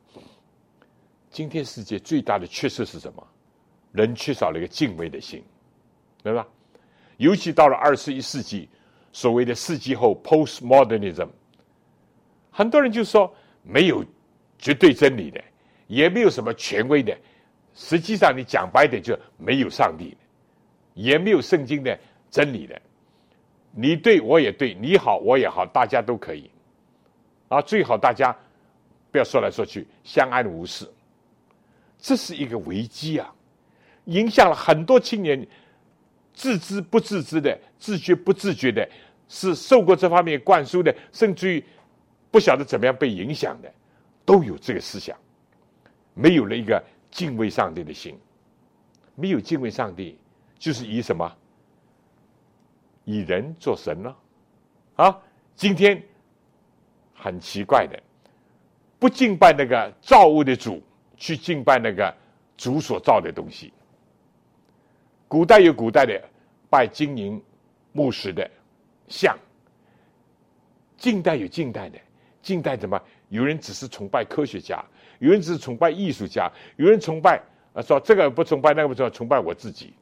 [1.28, 3.28] 今天世界最大的缺失是什么？
[3.92, 5.42] 人缺少了一个敬畏的心，
[6.22, 6.46] 对吧？
[7.18, 8.68] 尤其到了二十一世纪，
[9.12, 11.28] 所谓的世纪后 （postmodernism），
[12.50, 14.04] 很多人就说没有
[14.58, 15.40] 绝对真理的，
[15.86, 17.16] 也没有什么权威的。
[17.74, 20.16] 实际上，你讲白点，就没有上帝，
[20.94, 21.98] 也没有圣经的
[22.30, 22.80] 真理的。
[23.74, 26.50] 你对我也对，你好我也好，大家都可以。
[27.48, 28.34] 啊，最好大家
[29.10, 30.90] 不要说来说去，相安无事。
[31.98, 33.32] 这是一个危机啊，
[34.04, 35.46] 影响了很多青年，
[36.32, 38.88] 自知不自知的，自觉不自觉的，
[39.28, 41.64] 是受过这方面灌输的，甚至于
[42.30, 43.72] 不晓得怎么样被影响的，
[44.24, 45.16] 都有这个思想，
[46.14, 48.18] 没有了一个敬畏上帝的心，
[49.14, 50.18] 没有敬畏上帝，
[50.58, 51.30] 就是以什么？
[53.04, 54.16] 以人做神了
[54.96, 55.18] 啊！
[55.54, 56.02] 今天。
[57.14, 58.02] 很奇怪的，
[58.98, 60.82] 不敬拜那个造物的主，
[61.16, 62.12] 去敬拜那个
[62.56, 63.72] 主所造的东西。
[65.32, 66.22] 古代有古代的
[66.68, 67.42] 拜金银
[67.92, 68.46] 木石的
[69.08, 69.34] 像，
[70.98, 71.98] 近代有近代的，
[72.42, 73.00] 近代怎么？
[73.30, 74.84] 有人只是崇拜科学家，
[75.20, 77.42] 有人只是崇拜艺术家，有人崇拜
[77.72, 79.94] 啊说这个不崇拜那个不崇拜，崇拜我自己。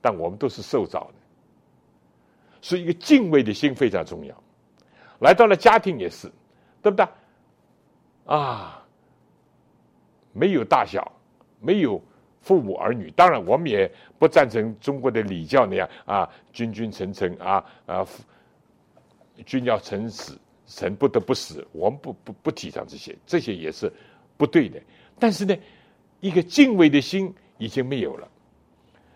[0.00, 1.14] 但我们都是受造的，
[2.62, 4.34] 所以一个敬畏的心非常重要。
[5.18, 6.32] 来到了家庭也是，
[6.80, 7.06] 对不对？
[8.24, 8.82] 啊，
[10.32, 11.12] 没有大小，
[11.60, 12.02] 没有
[12.44, 13.10] 父母儿女。
[13.16, 18.06] 当然，我们也不赞成中国的礼教那样啊，君君臣臣啊啊，
[19.46, 21.66] 君要臣死，臣不得不死。
[21.72, 23.90] 我们不不不提倡这些，这些也是
[24.36, 24.78] 不对的。
[25.18, 25.56] 但是呢，
[26.20, 28.28] 一个敬畏的心已经没有了。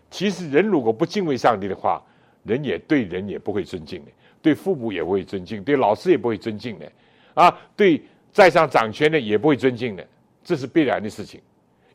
[0.09, 2.03] 其实，人如果不敬畏上帝的话，
[2.43, 4.11] 人也对人也不会尊敬的。
[4.41, 6.91] 对父母也不会尊敬，对老师也不会尊敬的，
[7.33, 10.07] 啊，对在上掌权的也不会尊敬的，
[10.43, 11.41] 这是必然的事情。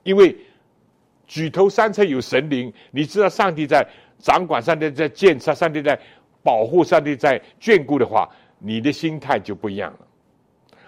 [0.02, 0.36] 因为
[1.26, 3.86] 举头三尺有神灵，你知道上帝在
[4.18, 5.98] 掌管，上帝在监察，上帝在
[6.42, 10.06] 保护，上帝在眷顾的话，你的心态就不一样了。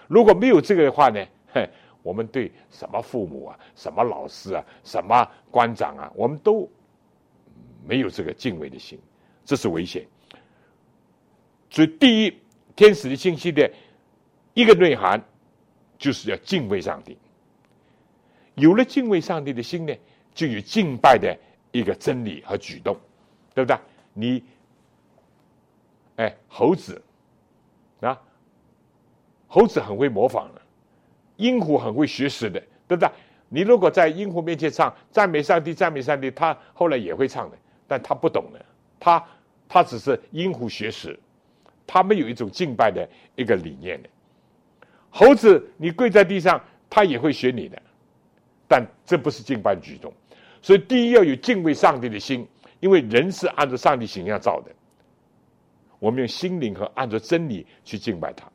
[0.07, 1.67] 如果没有这个的话呢，哼，
[2.03, 6.69] 我们对什么父母啊、什么老师啊、什么官长啊，我们都
[7.85, 8.97] 没有这个敬畏的心，
[9.43, 10.05] 这是危险。
[11.69, 12.33] 所以，第一，
[12.75, 13.69] 天使的信息的
[14.53, 15.21] 一个内涵，
[15.97, 17.17] 就是要敬畏上帝。
[18.55, 19.93] 有了敬畏上帝的心呢，
[20.37, 21.35] 就有敬拜的
[21.71, 22.95] 一个真理和举动，
[23.55, 23.75] 对不对？
[24.13, 24.43] 你，
[26.17, 27.01] 哎，猴子
[28.01, 28.21] 啊，
[29.47, 30.61] 猴子很会模仿的，
[31.37, 33.09] 鹰虎很会学识的，对不对？
[33.49, 38.63] 你如果在鹰虎面前唱赞美上帝，赞美上帝，他后来也会唱的，但他不懂的，
[38.99, 39.27] 他
[39.67, 41.19] 他只是鹰虎学识，
[41.87, 44.09] 他没有一种敬拜的一个理念的。
[45.09, 47.81] 猴子，你跪在地上，他也会学你的。
[48.67, 50.13] 但这不是敬拜举动，
[50.67, 52.45] 所以第一要有敬畏上帝的心，
[52.81, 54.71] 因为人是按照上帝形象造的。
[55.97, 58.51] 我们用心灵和按照真理去敬拜他。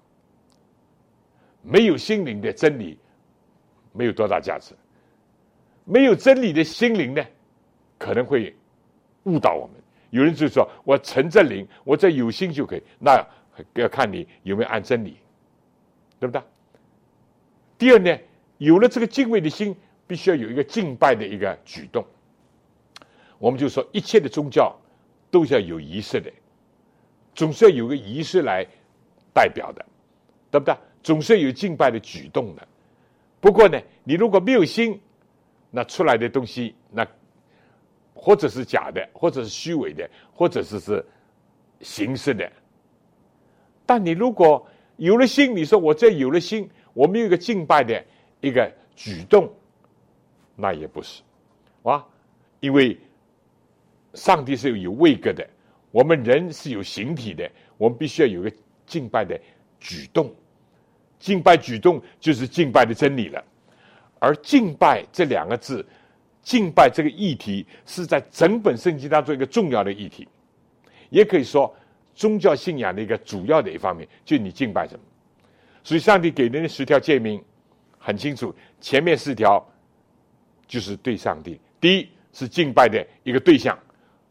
[1.63, 2.99] 没有心灵的真理，
[3.95, 4.75] 没有多大价值。
[5.87, 7.25] 没有真理的心灵呢，
[7.97, 8.55] 可能会
[9.23, 9.77] 误导我们。
[10.11, 13.27] 有人就说：“我存着灵，我这有心就可以。”那
[13.73, 15.17] 要看你有没有按真理，
[16.21, 16.43] 对不对？
[17.79, 18.15] 第二呢，
[18.59, 19.75] 有了这个敬畏的心。
[20.13, 22.05] 必须要有一个敬拜的一个举动，
[23.39, 24.79] 我们就说一切的宗教
[25.31, 26.31] 都是要有仪式的，
[27.35, 28.63] 总是要有个仪式来
[29.33, 29.83] 代表的，
[30.51, 30.77] 对不对？
[31.03, 32.69] 总是要有敬拜的举动的。
[33.41, 35.01] 不过呢，你如果没有心，
[35.71, 37.09] 那出来的东西，那
[38.13, 41.03] 或者是假的，或者是虚伪的，或者是是
[41.81, 42.53] 形式的。
[43.87, 48.05] 但你如果有了心，你说我这有了心，我们有一个敬拜的
[48.43, 49.51] 一个举动。
[50.63, 51.23] 那也不是，
[51.83, 52.07] 啊，
[52.61, 52.97] 因为
[54.15, 55.45] 上帝是有位格的，
[55.91, 58.53] 我们人是有形体的，我们必须要有个
[58.87, 59.37] 敬拜的
[59.81, 60.33] 举动，
[61.19, 63.45] 敬拜举动就是敬拜的真理了。
[64.21, 65.85] 而敬拜这两个字，
[66.43, 70.29] 敬拜这个议题是在整本圣经当中一个重要的议题，
[71.11, 71.75] 也可以说
[72.15, 75.01] 宗教信仰的一个主要的一方面，就你敬拜什么。
[75.83, 77.43] 所以上帝给人的十条诫命
[77.99, 79.67] 很清楚，前面四条。
[80.73, 83.79] 就是对上帝，第一是敬拜的一个对象，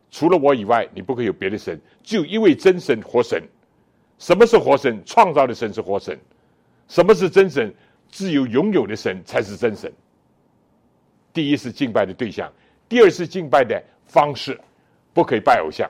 [0.10, 3.40] 除了我以外，你不可以有别的神，只有一位真神活神。
[4.18, 5.00] 什么是活神？
[5.06, 6.20] 创造的神是活神。
[6.88, 7.72] 什么是真神？
[8.10, 9.94] 自有拥有的神才是真神。
[11.32, 12.52] 第一是敬拜的对象，
[12.90, 14.60] 第二是敬拜的方式，
[15.14, 15.88] 不可以拜偶像。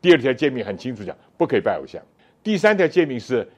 [0.00, 2.00] 第二条诫命很清楚讲，不可以拜偶像。
[2.44, 3.50] 第三条诫命是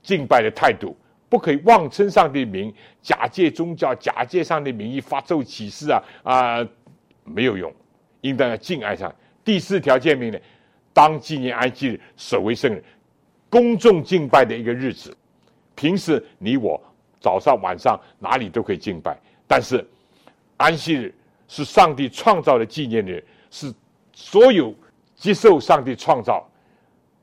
[0.00, 0.96] 敬拜的态度。
[1.30, 6.68] 不可以妄称上帝名，假借宗教、假借上帝名义发咒起誓啊啊，
[7.22, 7.72] 没有用，
[8.22, 9.14] 应当要敬爱上。
[9.44, 10.38] 第四条诫命呢，
[10.92, 12.82] 当纪念安息日，守为圣日，
[13.48, 15.16] 公众敬拜的一个日子。
[15.76, 16.78] 平时你我
[17.20, 19.16] 早上晚上哪里都可以敬拜，
[19.46, 19.86] 但是
[20.56, 21.14] 安息日
[21.46, 23.72] 是上帝创造的纪念日，是
[24.12, 24.74] 所有
[25.14, 26.44] 接受上帝创造、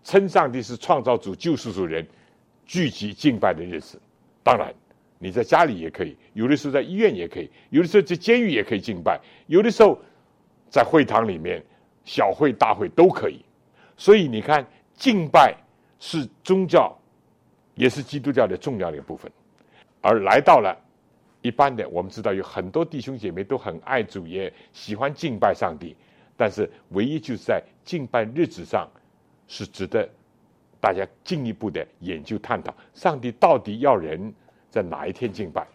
[0.02, 2.08] 称上帝是创造主、救世主人。
[2.68, 4.00] 聚集敬拜的日子，
[4.44, 4.72] 当然
[5.18, 9.98] 你在家里也可以，有的时候在医院也可以，有的时候在监狱也可以敬拜，有的时候
[10.70, 11.64] 在会堂里面，
[12.04, 13.40] 小会大会都可以。
[13.96, 15.56] 所以你看，敬拜
[15.98, 16.96] 是宗教，
[17.74, 19.32] 也是基督教的重要的一部分。
[20.02, 20.78] 而来到了
[21.42, 25.96] 一般的，我们知道有很多弟兄姐妹都很爱主，也喜欢敬拜上帝，
[26.36, 28.88] 但是唯一就是在敬拜日子上
[29.48, 30.08] 是值得。
[30.80, 34.34] 大家进一步的研究探讨，上帝到底要人
[34.70, 35.68] 在哪一天敬拜？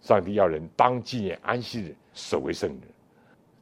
[0.00, 2.80] 上帝要人当纪念安息日，守为圣日。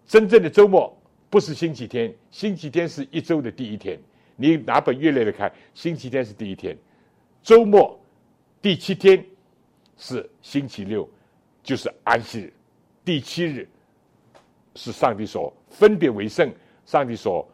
[0.07, 0.95] 真正的周末
[1.31, 3.99] 不是星期天，星期天是一周的第一天。
[4.37, 6.77] 你拿本月历来看，星期天是第一天，
[7.43, 7.99] 周末
[8.61, 9.25] 第七天
[9.97, 11.09] 是星期六，
[11.63, 12.53] 就是安息日。
[13.05, 13.67] 第七日
[14.75, 16.53] 是上帝所分别为圣、
[16.85, 17.49] 上帝所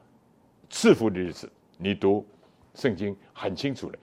[0.68, 1.51] 赐福的日子。
[1.78, 2.26] 你读。
[2.75, 3.99] 圣经很清楚的，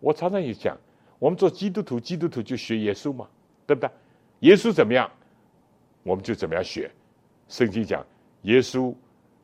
[0.00, 0.78] 我常常也讲，
[1.18, 3.28] 我们做基督徒，基督徒就学耶稣嘛，
[3.66, 3.90] 对不对？
[4.40, 5.10] 耶稣怎么样，
[6.02, 6.90] 我们就怎么样学。
[7.48, 8.04] 圣经讲，
[8.42, 8.94] 耶稣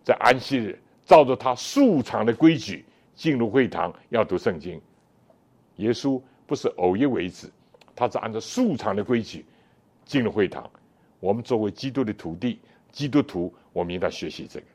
[0.04, 4.80] 在安息日照着他素常的规矩进入会堂要读圣经。
[5.76, 7.50] 耶稣不是偶一为之，
[7.94, 9.44] 他是按照素常的规矩
[10.04, 10.70] 进入会堂。
[11.18, 12.60] 我们作为基督的徒弟、
[12.92, 14.66] 基督徒，我们应当学习这个，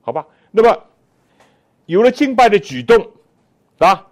[0.00, 0.26] 好吧？
[0.50, 0.84] 那么
[1.86, 3.12] 有了敬拜的举动。
[3.78, 4.06] 啊，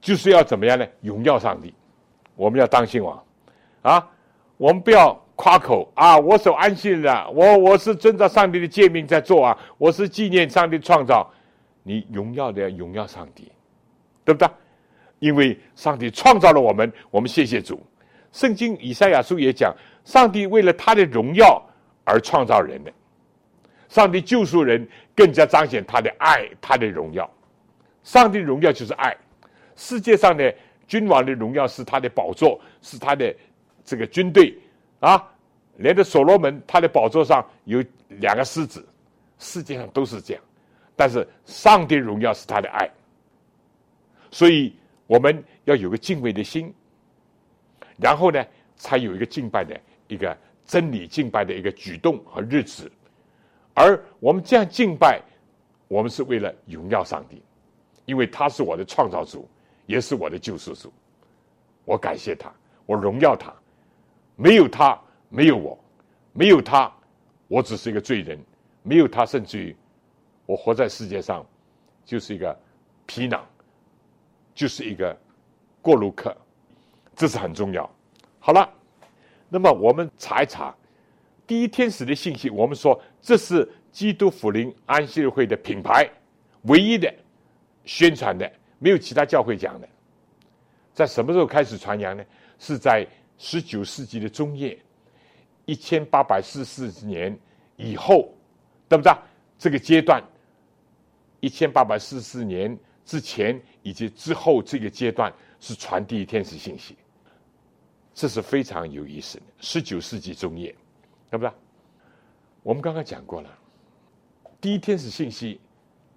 [0.00, 0.86] 就是要怎么样呢？
[1.00, 1.72] 荣耀上帝，
[2.36, 3.22] 我们要当心王，
[3.82, 4.08] 啊，
[4.56, 6.18] 我们不要夸口啊！
[6.18, 11.30] 我守安息日啊，我我是遵照上帝的诫命在做啊，我是纪念上帝创造。
[11.84, 13.50] 你荣耀的荣耀上帝，
[14.24, 14.48] 对不对？
[15.20, 17.80] 因为上帝创造了我们，我们谢谢主。
[18.30, 21.62] 圣经以赛亚书也讲，上帝为了他的荣耀
[22.04, 22.92] 而创造人的，
[23.88, 24.86] 上帝救赎人，
[25.16, 27.28] 更加彰显他的爱，他的荣耀。
[28.08, 29.14] 上帝荣耀就是爱。
[29.76, 30.54] 世界上的
[30.86, 33.36] 君王的荣耀是他的宝座，是他的
[33.84, 34.56] 这个军队
[34.98, 35.22] 啊。
[35.76, 38.82] 连着所罗门，他的宝座上有两个狮子，
[39.38, 40.42] 世界上都是这样。
[40.96, 42.90] 但是上帝荣耀是他的爱，
[44.30, 44.74] 所以
[45.06, 46.72] 我们要有个敬畏的心，
[47.98, 48.42] 然后呢，
[48.74, 49.78] 才有一个敬拜的
[50.08, 50.34] 一个
[50.64, 52.90] 真理敬拜的一个举动和日子。
[53.74, 55.20] 而我们这样敬拜，
[55.88, 57.40] 我们是为了荣耀上帝，
[58.08, 59.46] 因为他是我的创造主，
[59.84, 60.90] 也是我的救赎主。
[61.84, 62.50] 我感谢他，
[62.86, 63.52] 我荣耀他，
[64.34, 64.98] 没有他。
[65.30, 65.78] 没有我，
[66.32, 66.90] 没有他，
[67.48, 68.42] 我只是一个罪人。
[68.82, 69.76] 没有他，甚至于
[70.46, 71.44] 我活在世界上
[72.02, 72.58] 就是一个
[73.04, 73.46] 皮囊，
[74.54, 75.14] 就是一个
[75.82, 76.34] 过路客。
[77.14, 77.90] 这是很重要。
[78.38, 78.66] 好了，
[79.50, 80.74] 那么我们查一查
[81.46, 82.48] 第一天使的信息。
[82.48, 86.08] 我们说这是基督福临安息日会的品牌，
[86.62, 87.14] 唯一的
[87.88, 89.88] 宣传的，没有其他教会讲的。
[90.92, 92.22] 在什么时候开始传扬呢？
[92.58, 93.06] 是在
[93.38, 94.78] 十九世纪的中叶。
[95.64, 97.34] 一千八百四十四年
[97.76, 98.30] 以后，
[98.90, 99.10] 对不对？
[99.58, 100.22] 这个阶段，
[101.40, 106.94] 一千八百四十四年之前以及之后这个阶段是传递天使信息，
[108.12, 109.44] 这是非常有意思的。
[109.60, 110.74] 十九世纪中叶，
[111.30, 111.50] 对不对？
[112.62, 113.58] 我们刚刚讲过了，
[114.60, 115.58] 第一天使信息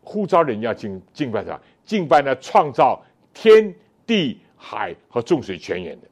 [0.02, 1.60] 呼召人要敬敬拜什么？
[1.86, 2.36] 敬拜呢？
[2.38, 3.02] 创造
[3.34, 3.74] 天
[4.06, 6.08] 地海和众水泉源的。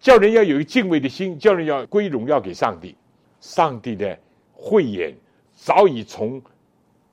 [0.00, 2.96] 叫人要有一敬畏的心，叫人要归荣耀给上帝。
[3.40, 4.18] 上帝的
[4.52, 5.14] 慧眼
[5.52, 6.40] 早已从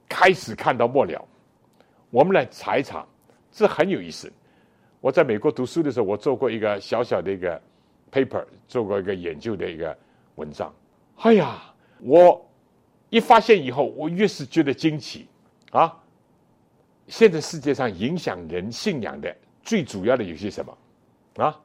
[0.08, 1.28] 开始看到末了。
[2.10, 3.06] 我们来查一查，
[3.52, 4.32] 这很有意思。
[5.00, 7.62] 我在美国读书的时候，我做过一个小小的一个
[8.12, 9.98] paper，做过一个研究的一个
[10.36, 10.74] 文章。
[11.18, 11.62] 哎呀，
[12.00, 12.50] 我
[13.10, 15.28] 一发现以后，我越是觉得惊奇
[15.72, 15.98] 啊！
[17.08, 20.78] 现在世界上影响人信仰的最主要的有些什么
[21.38, 21.60] 啊？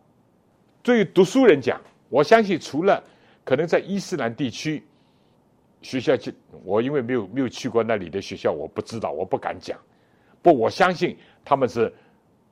[0.83, 3.03] 对于读书人讲，我相信除了
[3.45, 4.83] 可能在伊斯兰地区
[5.83, 6.35] 学校去，
[6.65, 9.79] 我因为没有没有去过那里的学校，我不知道，我不敢讲。
[10.43, 11.93] 不，我相信他们是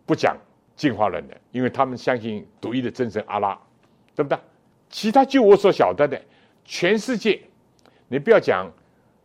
[0.05, 0.37] 不讲
[0.77, 3.59] 进化论的，因为他们相信独一的真神阿拉，
[4.15, 4.39] 对不对？
[4.91, 6.21] 其他就我所晓得的，
[6.65, 7.41] 全世界，
[8.09, 8.71] 你不要讲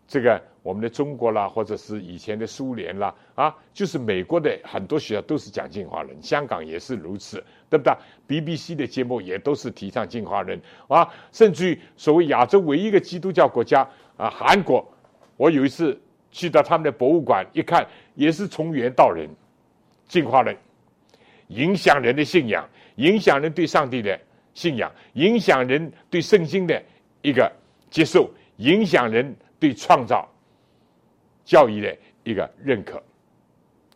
[0.09, 0.41] 这个。
[0.61, 7.93] 我们的中国啦，或者是以前的苏联啦，啊，就是美国的很多学校都是讲进化论，香港也是如此，对不对
[8.27, 14.85] ？BBC 的节目也都是提倡进化论啊，甚至于所谓亚洲唯一一个基督教国家啊，韩国，
[15.37, 15.99] 我有一次
[16.29, 19.29] 去到他们的博物馆一看，也是从猿到人，
[20.09, 20.55] 进化论，
[21.47, 24.19] 影响人的信仰，影响人对上帝的
[24.53, 26.83] 信仰，影响人对圣经的
[27.21, 27.49] 一个
[27.89, 30.27] 接受，影响人对创造。
[31.45, 33.01] 教育的一个认可，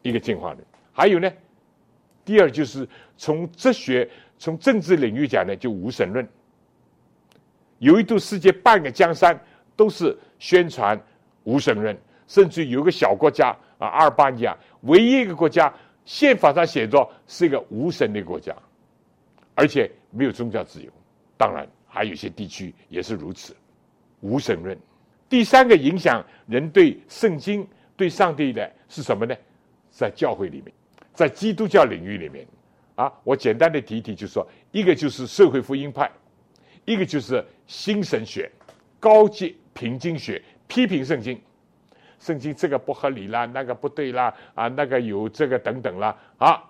[0.02, 0.66] 一个进化论。
[0.92, 1.32] 还有呢，
[2.26, 4.10] 第二就是从哲学、
[4.40, 6.28] 从政治领域讲呢，就无神论。
[7.78, 9.40] 有一度世界半个江山
[9.76, 11.00] 都是宣传
[11.44, 11.96] 无神论，
[12.28, 15.72] 甚至有个小国家啊，阿尔巴尼亚，唯一一个国家
[16.06, 18.56] 宪法上写着是一个无神的国家，
[19.54, 20.92] 而且没有宗教自由。
[21.38, 23.56] 当然，还有些地区也是如此，
[24.22, 24.76] 无神论。
[25.34, 27.68] 第三个影响人对圣经、
[27.98, 29.36] 对上帝的是什么呢？
[29.90, 30.72] 在教会里面，
[31.12, 32.46] 在基督教领域里面，
[32.94, 36.08] 啊，我简单的提一提，就是说一个就是社会福音派，
[36.86, 38.48] 一个就是新神学、
[39.00, 41.42] 高级平经学，批评圣经，
[42.20, 46.64] 圣经这个不合理啦，那个不对啦，啊，那个有这个等等啦，啊，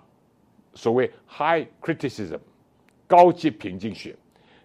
[0.72, 2.38] 所谓 high criticism，
[3.06, 4.16] 高级平经学。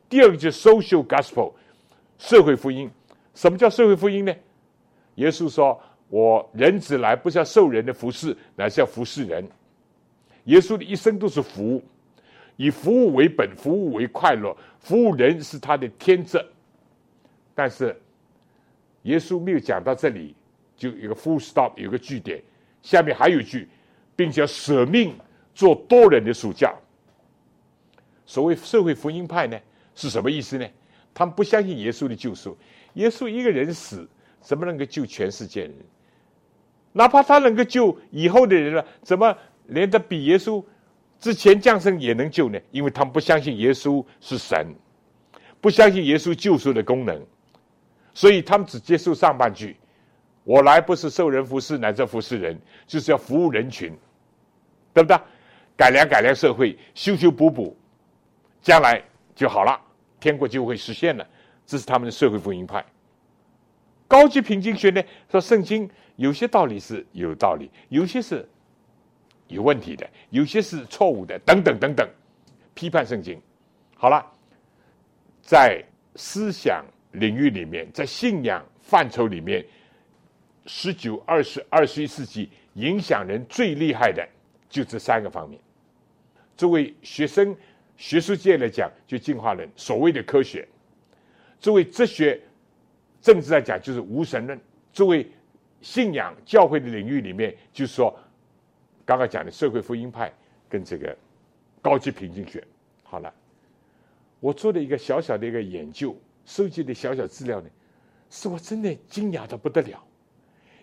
[0.08, 1.52] 第二个就是 social gospel，
[2.18, 2.90] 社会福音。
[3.40, 4.36] 什么叫社会福音呢？
[5.16, 5.82] 耶稣说
[6.12, 9.48] ：“我人子来，不是要受人的服侍，乃是要服侍人。”
[10.44, 11.82] 耶稣的一生都是服务，
[12.58, 16.38] 以服务为本，服务为快乐，服务人是他的天职。
[17.56, 17.98] 但是，
[19.04, 20.36] 耶稣没有讲到这里，
[20.76, 22.44] 就一个 full stop，有个句点，
[22.82, 23.70] 下面还有一句，
[24.18, 25.16] 并且舍命
[25.56, 26.76] 做多人的暑假。
[28.26, 29.58] 所谓社会福音派呢，
[29.96, 30.68] 是什么意思呢？
[31.14, 32.58] 他们不相信耶稣的救赎。
[32.94, 34.08] 耶稣一个人死，
[34.42, 35.74] 怎么能够救全世界人？
[36.92, 39.38] 哪怕他能够救以后的人了，怎么
[39.68, 40.64] 连他比耶稣
[41.20, 42.60] 之前降生也能救呢？
[42.72, 44.74] 因为他们不相信耶稣是神，
[45.62, 47.24] 不相信耶稣救赎的功能，
[48.14, 49.78] 所以他们只接受上半句
[50.44, 53.96] ：“我来不是受人服侍，乃是服侍人，就是要服务人群，
[54.94, 55.18] 对不对？
[55.78, 57.78] 改良改良社会，修修补补，
[58.62, 59.02] 将来
[59.36, 59.80] 就好了，
[60.20, 61.26] 天国就会实现了。”
[61.70, 62.84] 这是他们的社会福音派。
[64.08, 68.44] 高级平经学呢说，圣经有些道理是有道理，有些是
[69.48, 72.10] 有问题的，有些是错误的，等等等等，
[72.74, 73.40] 批判圣经。
[73.94, 74.26] 好了，
[75.44, 75.80] 在
[76.16, 79.64] 思想领域里面，在信仰范畴里面，
[80.66, 84.28] 十九、二十、二十一世纪影响人最厉害的
[84.68, 85.62] 就这三个方面。
[86.58, 87.56] 作为学生、
[87.96, 90.66] 学术界来讲，就进化论，所谓的科学；
[91.60, 92.40] 作为哲学、
[93.22, 94.58] 政治来讲，就是无神论；
[94.94, 95.30] 作为
[95.82, 98.18] 信仰教会的领域里面，就是说。
[99.06, 100.32] 刚刚讲的社会福音派
[100.70, 101.18] 跟这个
[101.82, 102.64] 高级平均学，
[103.02, 103.34] 好了，
[104.40, 107.68] 我做了一个小小的一个研究，收集的小小资料呢，
[108.30, 110.06] 使我真的惊讶的不得了。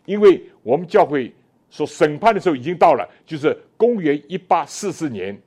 [0.07, 1.33] 因为我们教会
[1.70, 5.41] 说审判的时候已经到了，就是公元一八四四年，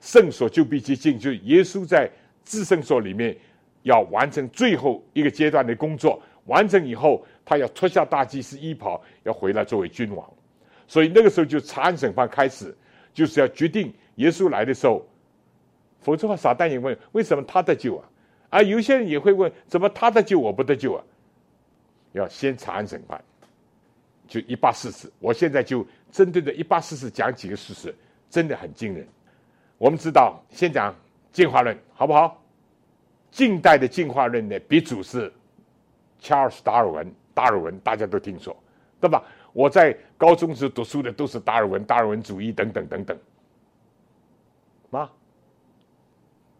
[0.00, 2.10] 圣所就必接近，就耶稣在
[2.44, 3.36] 至圣所里面
[3.86, 10.28] 要完成最后一个阶段的工作，完成以后，他要脱下大祭司衣袍，要回来作为君王。
[10.88, 12.76] 所以那个时候就查案审判开始，
[13.14, 15.06] 就是要决定耶稣来的时候，
[16.00, 18.04] 否则的话，撒旦也问为什么他得救啊？
[18.50, 21.04] 啊，有些人也会问，怎么他得救我不得救啊？
[22.10, 23.22] 要先查案审判，
[24.26, 25.12] 就一八四四。
[25.20, 27.94] 我现在就针对着一八四四讲几个事实，
[28.28, 29.06] 真的很惊人。
[29.78, 30.92] 我们知道，先讲
[31.30, 32.42] 进化论好不好？
[33.36, 35.30] 近代的进化论的鼻祖是
[36.18, 38.56] 查尔斯·达尔文，达尔文大家都听说，
[38.98, 39.22] 对吧？
[39.52, 43.18] 我在高中时读书的都是达尔文、达尔文主义等等等等。
[44.90, 45.12] 啊，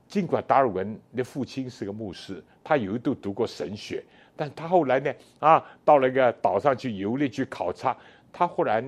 [0.07, 4.05] 尽管达尔文的父亲是个牧师，他有一度读过神学，
[4.37, 7.97] 但他后来呢，啊，到了一个岛上去游历去考察，
[8.31, 8.87] 他忽然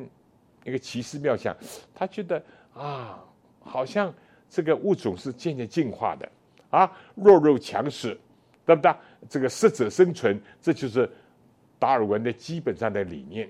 [0.63, 1.57] 一个奇思妙想，
[1.95, 3.25] 他觉得啊，
[3.61, 4.13] 好像
[4.51, 6.31] 这个物种是渐渐进化的，
[6.71, 8.19] 啊，弱肉强食，
[8.65, 8.95] 对不对？
[9.29, 11.11] 这个适者生存，这就是
[11.79, 13.49] 达尔文的基本上的理念。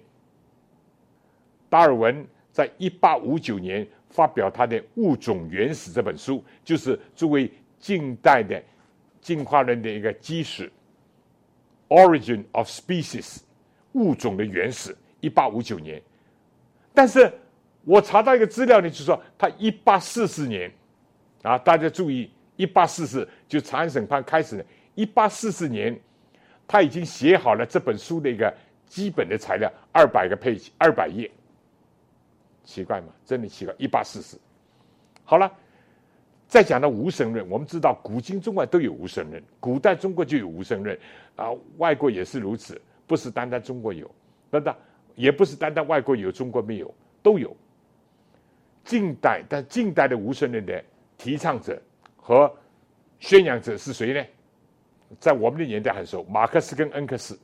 [1.68, 8.62] 达尔文在一八五九年发表他的《物种原始》这本书，就是作为近代的
[9.20, 10.70] 进化论的一个基石，
[11.94, 13.36] 《Origin of Species》
[13.92, 14.96] 物种的原始。
[15.20, 16.00] 一八五九年，
[16.94, 17.28] 但是
[17.84, 20.72] 我查到一个资料呢，就是说他一八四四年，
[21.42, 24.62] 啊，大家注意，一八四四就长安审判开始，
[24.96, 25.98] 一八四四年，
[26.66, 28.52] 他已经写好了这本书的一个
[28.86, 31.30] 基本的材料，二百个配二百页。
[32.64, 33.06] 奇怪吗？
[33.24, 33.72] 真的奇怪。
[33.78, 34.36] 一八四四，
[35.24, 35.50] 好了，
[36.48, 37.48] 再讲到无神论。
[37.48, 40.98] 我们知道，古今中外都有无神论，古代中国就有无神论，
[41.36, 44.10] 啊，外国也是如此，不是单单中国有，
[44.50, 44.74] 等等，
[45.14, 46.92] 也不是单单外国有，中国没有，
[47.22, 47.56] 都有。
[48.84, 50.84] 近代，但近代的无神论的
[51.16, 51.80] 提倡者
[52.28, 52.54] 和
[53.18, 54.22] 宣扬者是谁呢？
[55.18, 57.38] 在我们的年代很熟，马克思跟恩格斯，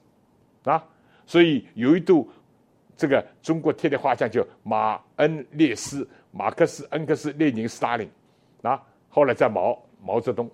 [0.65, 0.85] 啊，
[1.25, 2.31] 所以有一度。
[2.97, 8.09] 这个中国贴的画像叫马恩列斯、马克思、恩格斯、列宁、斯大林，
[8.63, 10.49] 啊，后来在毛毛泽东，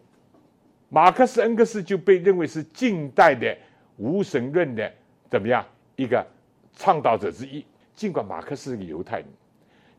[0.89, 3.55] 马克思、恩格斯就被认为是近代的
[3.99, 4.91] 无神论的
[5.29, 5.63] 怎么样
[5.97, 6.27] 一个
[6.77, 7.63] 倡导者之一。
[7.95, 9.27] 尽管马克思是个犹太人，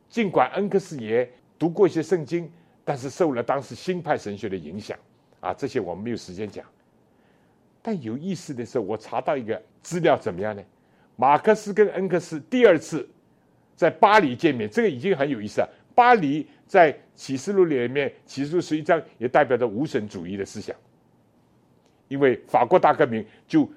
[0.10, 1.30] 尽管恩格斯也
[1.60, 2.52] 读过一些圣经，
[2.84, 4.98] 但是受了当时新派神学的影响，
[5.40, 6.66] 啊，这些我们没有时间讲。
[7.82, 10.62] 但有意思的是，我查到一个资料，怎么样呢？
[11.16, 13.08] 马克思跟恩格斯第二次
[13.76, 15.70] 在巴黎见面，这个已经很有意思了。
[15.94, 20.76] 巴黎在启示录里面，启示录十一章也代表着无神主义的思想，
[22.08, 23.70] 因为法国大革命就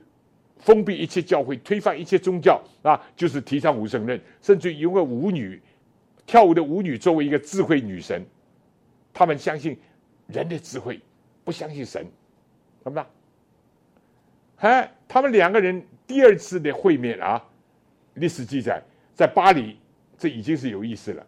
[0.58, 5.60] 封闭一切教会，推翻一切宗教啊，就是提倡无神论，甚至因为舞女
[6.24, 8.24] 跳舞的舞女作为一个智慧女神，
[9.14, 9.78] 他们相信
[10.26, 11.00] 人的智慧，
[11.44, 12.06] 不相信神，
[12.82, 13.06] 怎么办？
[14.56, 15.82] 哎，他们两个人。
[16.06, 17.42] 第二次的会面啊，
[18.12, 18.82] 历史记载
[19.14, 19.78] 在巴黎，
[20.18, 21.26] 这已经是有意思了。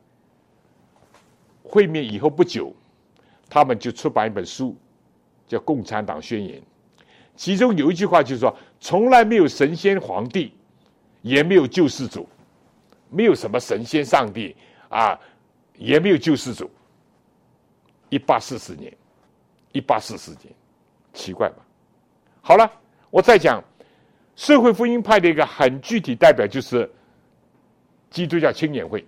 [1.63, 2.75] 会面以后不久，
[3.49, 4.77] 他们就出版一本书，
[5.49, 6.61] 叫《共产党宣言》，
[7.35, 10.53] 其中有一句话就是说：从来没有神仙皇帝，
[11.23, 12.29] 也没有救世主，
[13.09, 14.55] 没有什么神仙上帝
[14.91, 15.19] 啊，
[15.79, 16.71] 也没有救世主。
[18.09, 18.93] 一八四四年，
[19.73, 20.53] 一八四四年，
[21.13, 21.57] 奇怪吧？
[22.41, 22.71] 好了，
[23.11, 23.63] 我再讲。
[24.37, 26.91] 社会福音派的一个很具体代表就是
[28.11, 29.03] 基督教青年会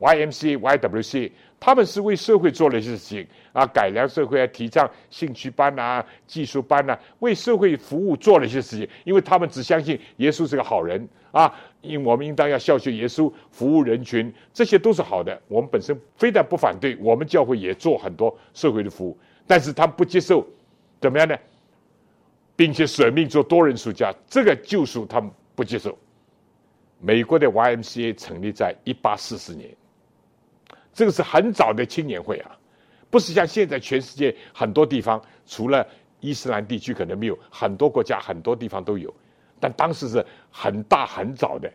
[0.00, 8.86] （YMCA、YWCA），他们是为社会做了一些事情啊，改良社会啊，提倡兴趣班啊、技术班啊，为社会服务做了一些事情。
[9.04, 11.50] 因为他们只相信耶稣是个好人啊，
[11.86, 15.40] 因我们应当要效学耶稣，服务人群，这些都是好的。
[15.48, 19.16] 我们本身非但不反对，我们教会也做很多社会的服务，
[19.46, 20.46] 但是他不接受，
[21.00, 21.36] 怎么样呢？
[22.56, 25.20] 并且舍命做多人暑假，这个救赎他
[25.54, 25.96] 不接受。
[26.98, 29.68] 美国的 YMCA 成立在一八四四年，
[30.94, 32.56] 这个是很早的青年会啊，
[33.10, 35.86] 不是像现在全世界很多地方，除了
[36.20, 39.12] 伊斯兰地区可能没有，很多国家很多地方都有，
[39.58, 41.72] 但当时是很大很早的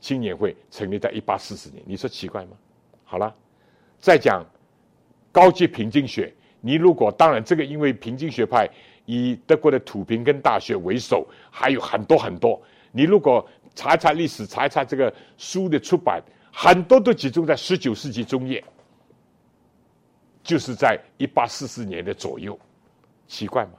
[0.00, 2.56] 青年会成立在一八四四年，你说奇怪吗？
[3.04, 3.34] 好了，
[3.98, 4.44] 再讲
[5.30, 8.68] 高级平均学，你如果当然这个因为平均学派
[9.06, 16.22] 以德国的土平根大学为首，还有很多很多，你如果查一查历史，查一查这个书的出版。
[16.54, 18.62] 很多都集中在十九世纪中叶，
[20.42, 22.58] 就是在一八四四年的左右，
[23.26, 23.72] 奇怪吗？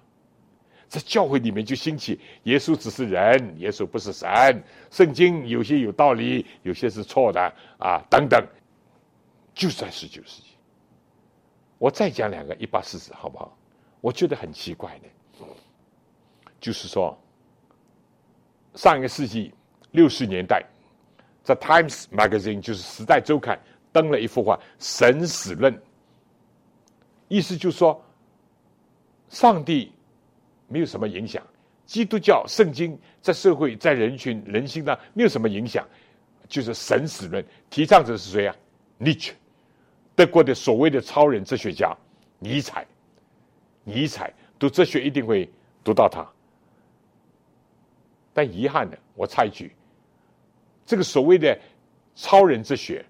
[0.93, 7.41] 在教会里面就兴起，耶稣只是人，耶稣不是神，圣经有些有道理，有些是错的
[7.79, 8.45] 啊，等等，
[9.55, 10.49] 就是在十九世纪。
[11.79, 13.57] 我再讲两个一八四四，好不好？
[14.01, 15.45] 我觉得很奇怪的，
[16.61, 17.19] 就是说，
[18.75, 19.51] 上一个世纪
[19.93, 20.63] 六十年代。
[21.41, 23.57] 在《Times Magazine》就是《时代周刊》
[23.91, 25.73] 登了一幅画《神死论》，
[27.29, 27.99] 意思就是说，
[29.27, 29.91] 上帝
[30.73, 31.45] 没有什么影响，
[31.85, 35.87] 基督教圣经在社会在人群人心上没有什么影响，
[36.47, 37.45] 就是神死论。
[37.69, 38.55] 提倡者是谁啊？
[38.97, 39.35] 尼采，
[40.15, 41.95] 德国的所谓的超人哲学家
[42.39, 42.83] 尼采。
[43.83, 45.47] 尼采读哲学一定会
[45.83, 46.25] 读到他，
[48.33, 49.75] 但遗憾的，我插一句。
[50.85, 51.55] 这个所谓的
[52.15, 53.05] 超人哲学，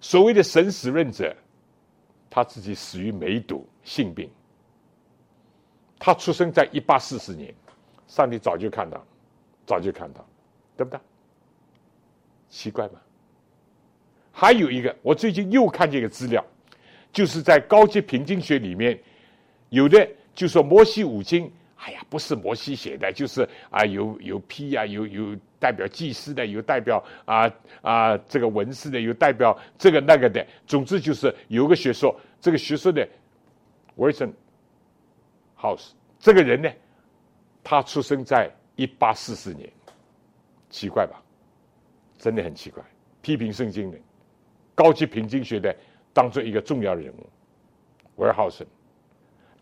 [0.00, 1.36] 所谓的神死论者，
[2.30, 4.30] 他自己死于梅毒性病。
[6.04, 7.50] 他出生在一八四四年，
[8.06, 9.02] 上帝早就看到，
[9.64, 10.22] 早就看到，
[10.76, 11.00] 对不对？
[12.50, 13.00] 奇怪吧？
[14.30, 16.44] 还有一个，我最近又看见一个资料，
[17.10, 19.00] 就是在高级平均学里面，
[19.70, 21.50] 有的就说摩西五经。
[21.76, 27.50] 哎呀，不是摩西写的，就是啊，有有批呀，有有代表祭司的，有代表啊
[27.80, 30.46] 啊这个文士的，有代表这个那个的。
[30.66, 33.08] 总之就是有个学说，这个学说的
[33.96, 34.32] Wilson
[35.64, 36.70] House 这个人呢，
[37.62, 39.66] 他出生在一八四四年，
[40.68, 41.22] 奇怪吧？
[42.18, 42.82] 真的很奇怪。
[43.22, 43.98] 批评圣经的，
[44.74, 45.74] 高级平经学的，
[46.12, 47.26] 当做一个重要人物
[48.16, 48.70] w i l s o n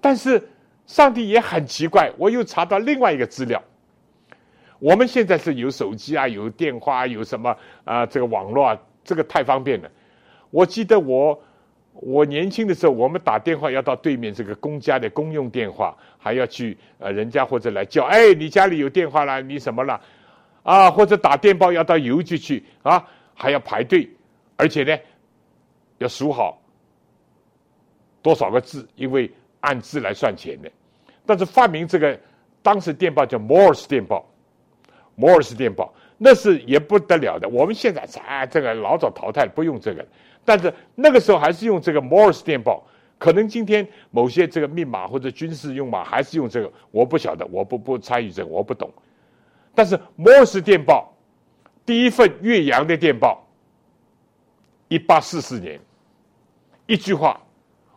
[0.01, 0.49] 但是。
[0.85, 3.63] 上帝也很奇怪，我又查到另外一个资料。
[4.81, 8.05] 我们现在是有手机啊，有电话，有什么啊？
[8.05, 9.89] 这个网络啊，这个太方便了。
[10.51, 11.41] 我记得我
[11.93, 20.01] 我年轻的时候，我们打电话要到对面这个公家的公用电话，还要去呃人家或者来叫，哎，你家里有电话了，你什么了？
[20.63, 24.09] 啊，或者打电报要到邮局去啊，还要排队，
[24.57, 24.99] 而且呢
[25.99, 26.61] 要数好
[28.23, 29.31] 多少个字，因为。
[29.65, 30.69] 按字来算钱的，
[31.25, 32.19] 但是发明这个
[32.65, 34.29] 当时电报叫摩尔斯电报，
[35.15, 37.49] 摩尔斯电报那是也不得了的。
[37.49, 40.05] 我们现在啊，这个老早淘汰不用这个，
[40.45, 42.83] 但是那个时候还是用这个摩尔斯电报。
[43.19, 48.93] 可能今天某些这个密码或者军事用码还是用这个，我不晓得，我不不参与这个，我不懂。
[49.75, 51.13] 但是摩尔斯电报
[51.87, 53.47] 第一份岳阳的电报，
[54.89, 55.79] 一八四四年，
[56.87, 57.41] 一句话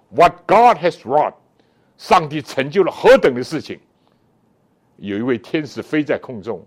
[0.09, 1.33] ：What God has wrought。
[1.97, 3.79] 上帝成就了何等的事情！
[4.97, 6.61] 有一位天使飞在空中，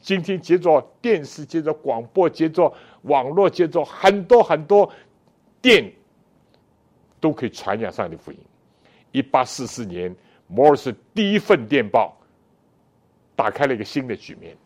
[0.00, 2.72] 今天接着电视、接着广播、接着
[3.02, 4.90] 网络、接着很多很多
[5.60, 5.92] 电，
[7.20, 8.38] 都可以传扬上帝福音。
[9.12, 10.14] 一八四四年，
[10.46, 12.16] 摩尔斯第一份电报
[13.34, 14.56] 打开了一个新的局面，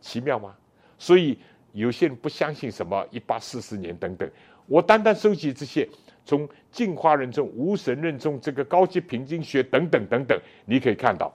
[0.00, 0.54] 奇妙吗？
[0.98, 1.38] 所以
[1.72, 4.30] 有些人不相信什么一八四四年等等，
[4.66, 5.88] 我单单收集这些。
[6.24, 11.34] 从进化论中、无神论中，这个高级平均学等等等等，你可以看到，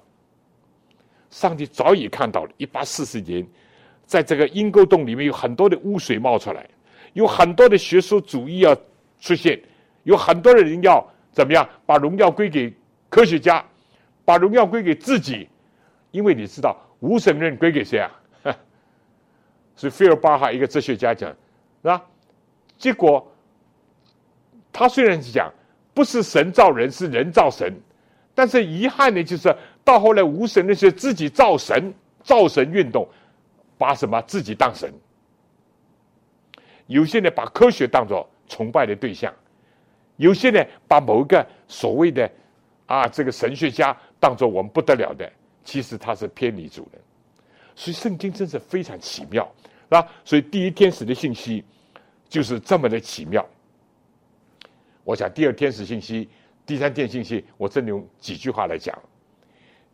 [1.33, 2.51] 上帝早已看到了。
[2.57, 3.45] 一八四四年，
[4.05, 6.69] 在这个阴沟洞里面有很多的污水冒出来，
[7.13, 8.75] 有很多的学术主义要
[9.19, 9.59] 出现，
[10.03, 12.71] 有很多的人要怎么样把荣耀归给
[13.09, 13.65] 科学家，
[14.23, 15.49] 把荣耀归给自己，
[16.11, 18.11] 因为你知道无神论归给谁啊？
[19.75, 21.29] 所以费尔巴哈一个哲学家讲，
[21.81, 22.01] 是吧？
[22.77, 23.27] 结果。
[24.75, 25.53] 他虽然是讲
[25.93, 27.71] 不是神造人，是人造神，
[28.33, 33.07] 但是遗憾的就是到后来无神那些自己造神、造神运动，
[33.77, 34.91] 把什么自己当神。
[36.87, 39.33] 有些人把科学当作崇拜的对象，
[40.17, 42.29] 有些人把某一个所谓的
[42.85, 45.31] 啊这个神学家当作我们不得了的，
[45.63, 47.01] 其实他是偏离主人。
[47.75, 49.49] 所以圣经真是非常奇妙，
[49.83, 50.07] 是吧？
[50.23, 51.63] 所以第一天使的信息
[52.29, 53.45] 就是这么的奇妙。
[55.03, 56.29] 我想第二天使信息，
[56.65, 58.97] 第三天信息，我只能用几句话来讲。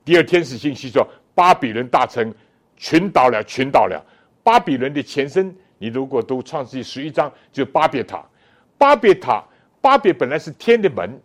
[0.03, 2.33] 第二天使信息说，巴比伦大臣
[2.77, 4.03] 群倒了，群倒了。
[4.43, 8.23] 巴比伦的前身，你如果读创世纪十一章，就巴别塔。
[8.77, 9.43] 巴别塔，
[9.81, 11.21] 巴别本来是天的门，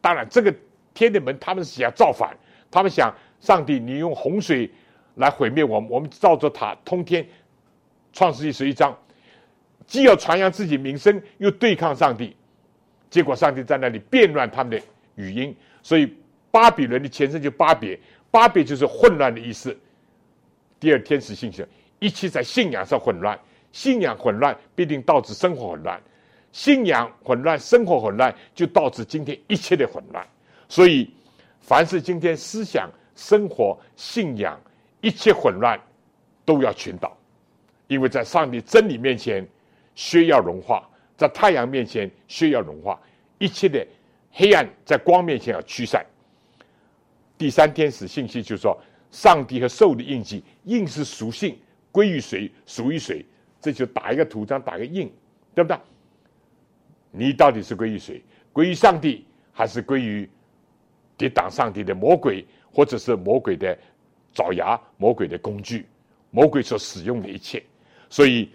[0.00, 0.52] 当然这个
[0.94, 2.36] 天的门他们是想造反，
[2.70, 4.70] 他们想上帝你用洪水
[5.16, 7.26] 来毁灭我们，我们造着塔通天。
[8.12, 8.96] 创世纪十一章，
[9.86, 12.34] 既要传扬自己名声，又对抗上帝，
[13.08, 14.84] 结果上帝在那里变乱他们的
[15.14, 16.12] 语音，所以
[16.50, 17.98] 巴比伦的前身就巴别，
[18.30, 19.76] 巴别就是混乱的意思。
[20.78, 21.64] 第二天使信息，
[21.98, 23.38] 一切在信仰上混乱，
[23.72, 26.00] 信仰混乱必定导致生活混乱。
[26.52, 30.26] 信仰混乱，生活混乱，就导致今天一切的混乱。
[30.68, 31.08] 所以，
[31.60, 34.60] 凡是今天思想、生活、信仰
[35.00, 35.78] 一切混乱，
[36.44, 37.16] 都要群倒。
[37.86, 39.46] 因为在上帝真理面前，
[39.94, 40.82] 需要融化；
[41.16, 43.00] 在太阳面前，需要融化。
[43.38, 43.86] 一切的
[44.32, 46.04] 黑暗在光面前要驱散。
[47.40, 48.78] 第三天使信息就是说，
[49.10, 51.58] 上帝和兽的印记，印是属性，
[51.90, 53.24] 归于谁，属于谁，
[53.62, 55.10] 这就打一个图章，打个印，
[55.54, 55.78] 对不对？
[57.10, 58.22] 你到底是归于谁？
[58.52, 60.28] 归于上帝，还是归于
[61.16, 63.74] 抵挡上帝的魔鬼，或者是魔鬼的
[64.34, 65.86] 爪牙、魔鬼的工具、
[66.30, 67.64] 魔鬼所使用的一切？
[68.10, 68.50] 所以，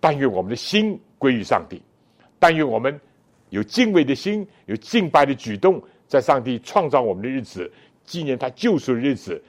[0.00, 1.82] 但愿我们的心归于上帝，
[2.38, 2.98] 但愿我们
[3.50, 5.78] 有敬畏的心，有敬拜的举动，
[6.12, 7.72] 在上帝创造我们的日子，
[8.04, 9.42] 纪念他救赎的日子，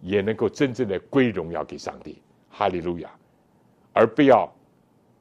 [0.00, 2.22] 也能够真正的归荣耀给上帝。
[2.48, 3.10] 哈利路亚！
[3.92, 4.50] 而不要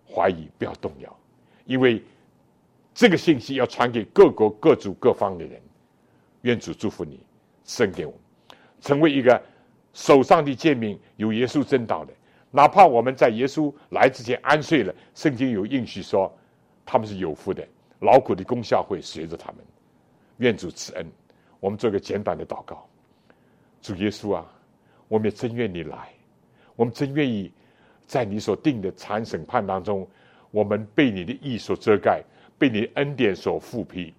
[0.08, 1.20] 怀疑，不要动摇，
[1.66, 2.02] 因为。
[2.98, 5.62] 这个信息要传给各国各族各方的人，
[6.44, 7.20] 愿主祝福你，
[7.66, 8.20] 生给我们，
[8.80, 9.44] 成为一个
[9.92, 12.14] 手上的诫命有耶稣真道的。
[12.52, 16.34] 哪怕我们在耶稣来之前安睡了，圣经有应许说
[16.86, 17.68] 他们是有福的，
[18.00, 19.58] 劳苦的功效会随着他们。
[20.38, 21.06] 愿主赐恩。
[21.60, 22.88] 我们做个简短的祷告。
[23.82, 24.46] 主耶稣啊，
[25.08, 26.10] 我们也真愿你来，
[26.76, 27.52] 我们真愿意
[28.06, 30.08] 在你所定的残审判当中，
[30.52, 32.24] 我们被你的意所遮盖。
[32.58, 34.14] 被你恩典所复辟，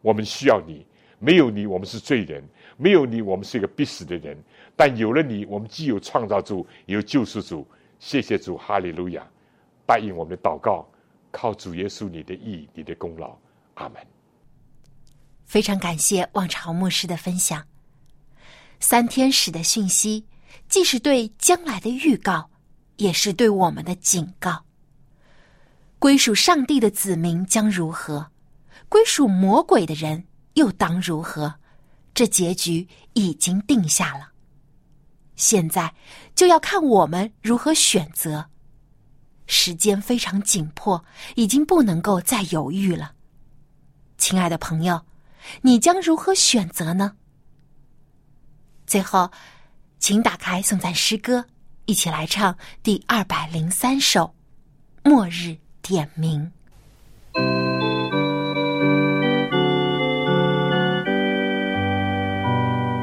[0.00, 0.86] 我们需要你。
[1.18, 2.40] 没有你，我们是罪人；
[2.76, 4.38] 没有你，我们是一个必死的人。
[4.76, 7.66] 但有了你，我们既有创造主，也有救世主。
[7.98, 9.26] 谢谢主，哈利路亚！
[9.84, 10.88] 答应我们的祷告，
[11.32, 13.36] 靠主耶稣你的意、你的功劳。
[13.74, 14.19] 阿门。
[15.50, 17.66] 非常感谢望潮牧师的分享。
[18.78, 20.24] 三天使的讯息，
[20.68, 22.48] 既是对将来的预告，
[22.98, 24.64] 也是对我们的警告。
[25.98, 28.30] 归属上帝的子民将如何？
[28.88, 30.24] 归属魔鬼的人
[30.54, 31.52] 又当如何？
[32.14, 34.28] 这结局已经定下了。
[35.34, 35.92] 现在
[36.36, 38.48] 就要看我们如何选择。
[39.48, 43.14] 时间非常紧迫，已经不能够再犹豫了。
[44.16, 45.04] 亲爱的朋友，
[45.62, 47.12] 你将如何选择呢？
[48.86, 49.30] 最后，
[49.98, 51.46] 请打开颂赞诗歌，
[51.86, 54.34] 一起来唱第二百零三首
[55.10, 55.30] 《末日》。
[55.82, 56.52] 点名，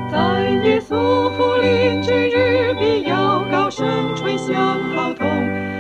[0.10, 4.56] 在耶稣福临之日，必要高声吹响
[4.96, 5.28] 号筒，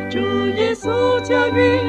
[0.10, 0.20] 祝
[0.58, 1.87] 耶稣驾云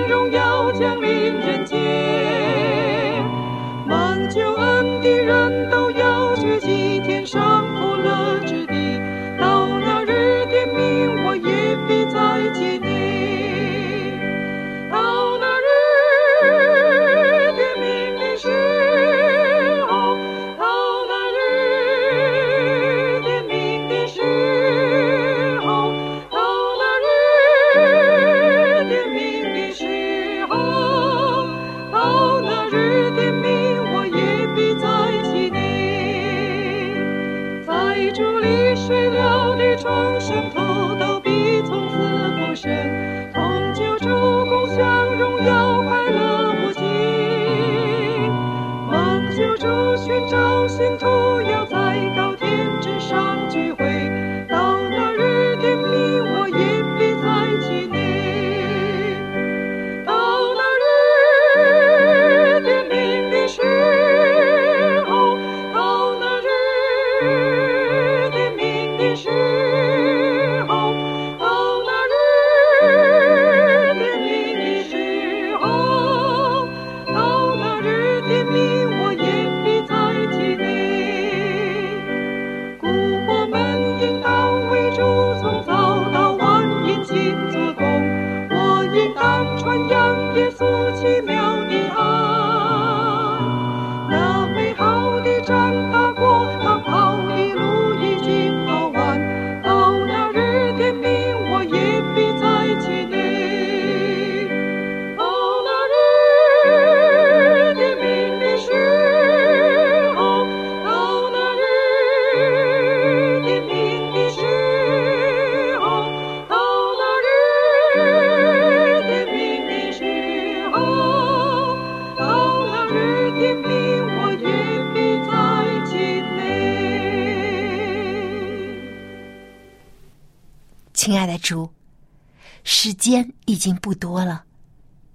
[133.58, 134.44] 已经不多了，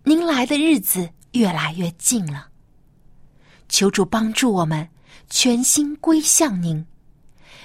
[0.04, 2.50] 您来的日子越来越近了。
[3.70, 4.86] 求主帮助我们
[5.30, 6.86] 全心归向您，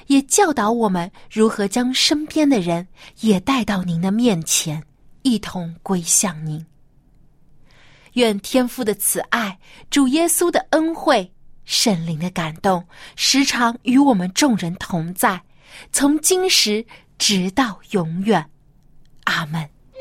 [0.06, 2.86] 也教导我们如何将身边的人
[3.22, 4.80] 也带到您的面前，
[5.22, 6.64] 一同归向您。
[8.12, 9.58] 愿天父的慈爱、
[9.90, 11.28] 主耶稣的恩惠、
[11.64, 15.42] 圣灵的感动，时常与我们众人同在，
[15.90, 16.86] 从今时
[17.18, 18.48] 直到永远。
[19.24, 19.68] 阿门。